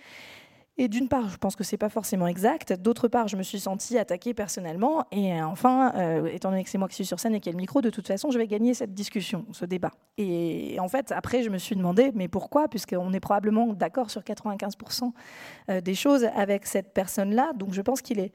[0.78, 2.74] Et d'une part, je pense que c'est pas forcément exact.
[2.74, 5.05] D'autre part, je me suis sentie attaquée personnellement.
[5.11, 7.53] Et enfin, euh, étant donné que c'est moi qui suis sur scène et qu'il y
[7.53, 9.91] a le micro, de toute façon, je vais gagner cette discussion, ce débat.
[10.17, 12.67] Et en fait, après, je me suis demandé, mais pourquoi?
[12.69, 15.11] Puisqu'on est probablement d'accord sur 95%
[15.69, 17.53] euh, des choses avec cette personne-là.
[17.53, 18.32] Donc je pense qu'il est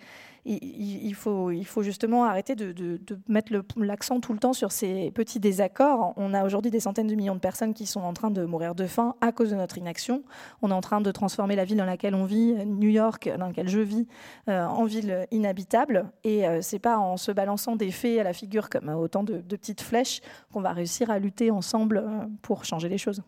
[0.49, 6.15] il, faut, justement arrêter de, mettre l'accent tout le temps sur ces petits désaccords.
[6.17, 8.75] On a aujourd'hui des centaines de millions de personnes qui sont en train de mourir
[8.75, 10.23] de faim à cause de notre inaction.
[10.63, 13.49] On est en train de transformer la ville dans laquelle on vit, New York, dans
[13.49, 14.07] laquelle je vis,
[14.49, 16.11] euh, en ville inhabitable.
[16.25, 19.41] Et euh, c'est pas en se balançant des faits à la figure comme autant de,
[19.41, 20.21] de petites flèches
[20.53, 23.23] qu'on va réussir à lutter ensemble euh, pour changer les choses.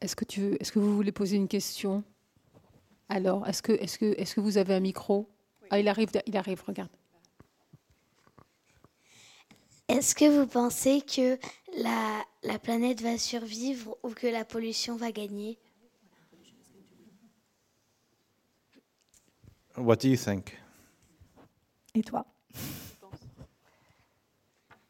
[0.00, 0.24] Est-ce que,
[0.60, 2.02] est-ce que vous voulez poser une question?
[3.12, 5.28] Alors, est-ce que, est que, est que vous avez un micro?
[5.60, 5.68] Oui.
[5.70, 6.90] Ah, il arrive, il arrive, regarde.
[9.88, 11.38] Est-ce que vous pensez que
[11.76, 15.58] la, la planète va survivre ou que la pollution va gagner?
[19.76, 20.58] What do you think?
[21.94, 22.24] Et toi?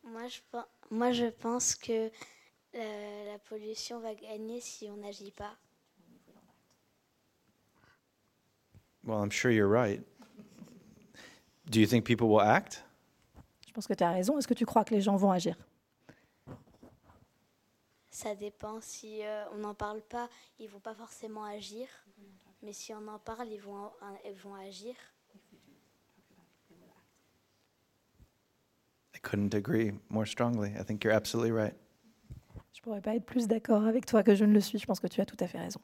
[0.05, 0.41] Moi je,
[0.91, 2.11] moi, je pense que
[2.73, 5.57] la, la pollution va gagner si on n'agit pas.
[9.05, 10.01] Well, I'm sure you're right.
[11.71, 12.85] Do you think people will act?
[13.67, 14.39] Je pense que tu as raison.
[14.39, 15.57] Est-ce que tu crois que les gens vont agir?
[18.11, 18.81] Ça dépend.
[18.81, 20.29] Si euh, on n'en parle pas,
[20.59, 21.89] ils vont pas forcément agir.
[22.63, 23.91] Mais si on en parle, ils vont,
[24.25, 24.95] ils vont agir.
[29.15, 30.71] I couldn't agree more strongly.
[30.79, 31.75] I think you're absolutely right.
[32.73, 34.79] Je pourrais pas être plus d'accord avec toi que je ne le suis.
[34.79, 35.81] Je pense que tu as tout à fait raison.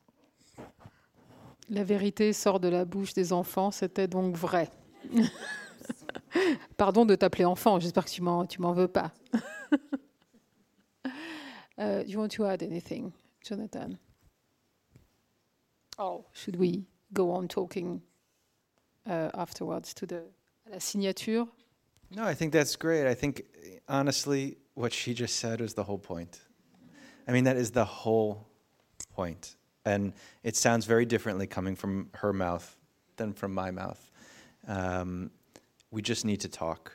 [1.70, 4.70] La vérité sort de la bouche des enfants, c'était donc vrai.
[6.76, 9.12] Pardon de t'appeler enfant, j'espère que tu m'en, tu m'en veux pas.
[11.78, 13.98] uh, you want to add anything, Jonathan?
[15.98, 18.00] Oh, should we go on talking
[19.06, 20.22] uh, afterwards to the
[20.70, 21.46] la signature?
[22.10, 23.06] No, I think that's great.
[23.06, 23.44] I think
[23.88, 26.40] honestly, what she just said was the whole point.
[27.26, 28.46] I mean, that is the whole
[29.14, 29.57] point.
[29.88, 30.12] And
[30.42, 32.76] it sounds very differently coming from her mouth
[33.16, 34.10] than from my mouth.
[34.66, 35.30] Um,
[35.90, 36.92] we just need to talk.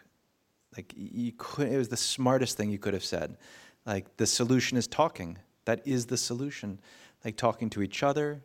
[0.78, 3.38] Like you could, it was the smartest thing you could have said.
[3.86, 5.38] Like the solution is talking.
[5.65, 6.80] That is the solution.
[7.26, 8.41] Like talking to each other,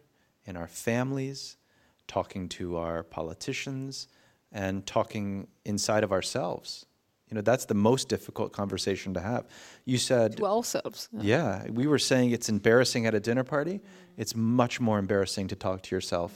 [0.49, 1.59] in our families,
[2.07, 4.09] talking to our politicians,
[4.51, 6.87] and talking inside of ourselves.
[7.31, 9.47] You know, that's the most difficult conversation to have.
[9.85, 11.09] You said to ourselves.
[11.13, 13.81] Yeah, we were saying it's embarrassing at a dinner party.
[14.17, 16.33] It's much more embarrassing to talk to yourself.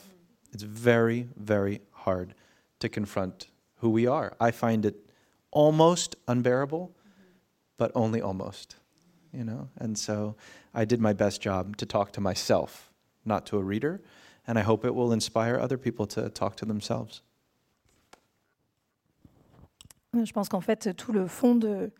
[0.53, 2.35] It's very, very hard
[2.81, 4.35] to confront who we are.
[4.39, 4.97] I find it
[5.51, 6.95] almost unbearable,
[7.79, 8.77] but only almost,
[9.33, 9.69] you know?
[9.77, 10.37] And so
[10.75, 12.91] I did my best job to talk to myself,
[13.25, 14.03] not to a reader,
[14.47, 17.23] and I hope it will inspire other people to talk to themselves.
[20.15, 21.91] Je pense qu'en fait, tout le fond de,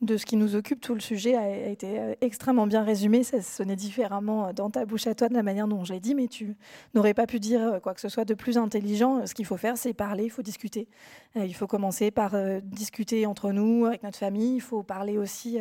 [0.00, 3.22] de ce qui nous occupe, tout le sujet a, été euh, extrêmement bien résumé.
[3.22, 6.14] Ça sonnait différemment euh, dans ta bouche à toi de la manière dont j'ai dit,
[6.14, 6.56] mais tu
[6.94, 9.26] n'aurais pas pu dire euh, quoi que ce soit de plus intelligent.
[9.26, 10.88] Ce qu'il faut faire, c'est parler, il faut discuter.
[11.36, 14.54] Il faut commencer par discuter entre nous, avec notre famille.
[14.54, 15.58] Il faut parler aussi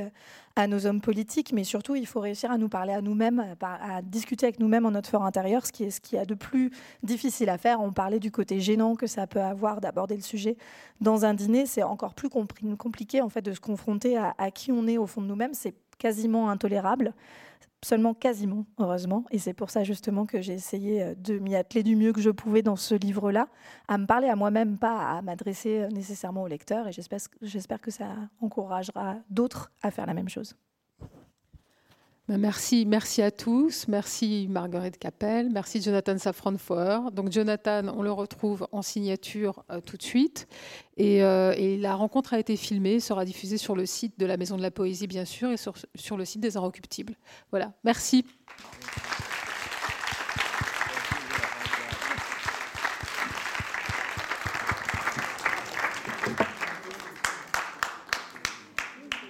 [0.55, 4.01] à nos hommes politiques, mais surtout, il faut réussir à nous parler à nous-mêmes, à,
[4.03, 6.69] discuter avec nous-mêmes en notre fort intérieur, ce qui est ce qui a de plus
[7.01, 7.81] difficile à faire.
[7.81, 10.55] On parlait du côté gênant que ça peut avoir d'aborder le sujet
[11.01, 11.65] dans un dîner.
[11.65, 15.08] C'est encore plus compliqué en fait de se confronter à, à qui on est au
[15.08, 15.54] fond de nous-mêmes.
[15.54, 17.14] C'est quasiment intolérable
[17.84, 19.26] seulement quasiment, heureusement.
[19.32, 22.22] Et c'est pour ça justement que j'ai essayé euh, de m'y atteler du mieux que
[22.22, 23.48] je pouvais dans ce livre-là,
[23.88, 26.88] à me parler à moi-même, pas à m'adresser euh, nécessairement au lecteur.
[26.88, 28.08] Et j'espère que ça
[28.41, 30.56] encouragera d'autres à faire la même chose.
[32.30, 33.86] Ben, merci, merci à tous.
[33.90, 35.50] Merci Marguerite Capel.
[35.50, 37.12] Merci Jonathan Safran-Foer.
[37.12, 40.48] Donc Jonathan, on le retrouve en signature euh, tout de suite.
[41.02, 44.56] Euh, et, la rencontre a été filmée, sera diffusée sur le site de la Maison
[44.56, 47.16] de la Poésie, bien sûr, et sur, sur le site des Inrecuptibles.
[47.52, 48.26] Voilà, merci.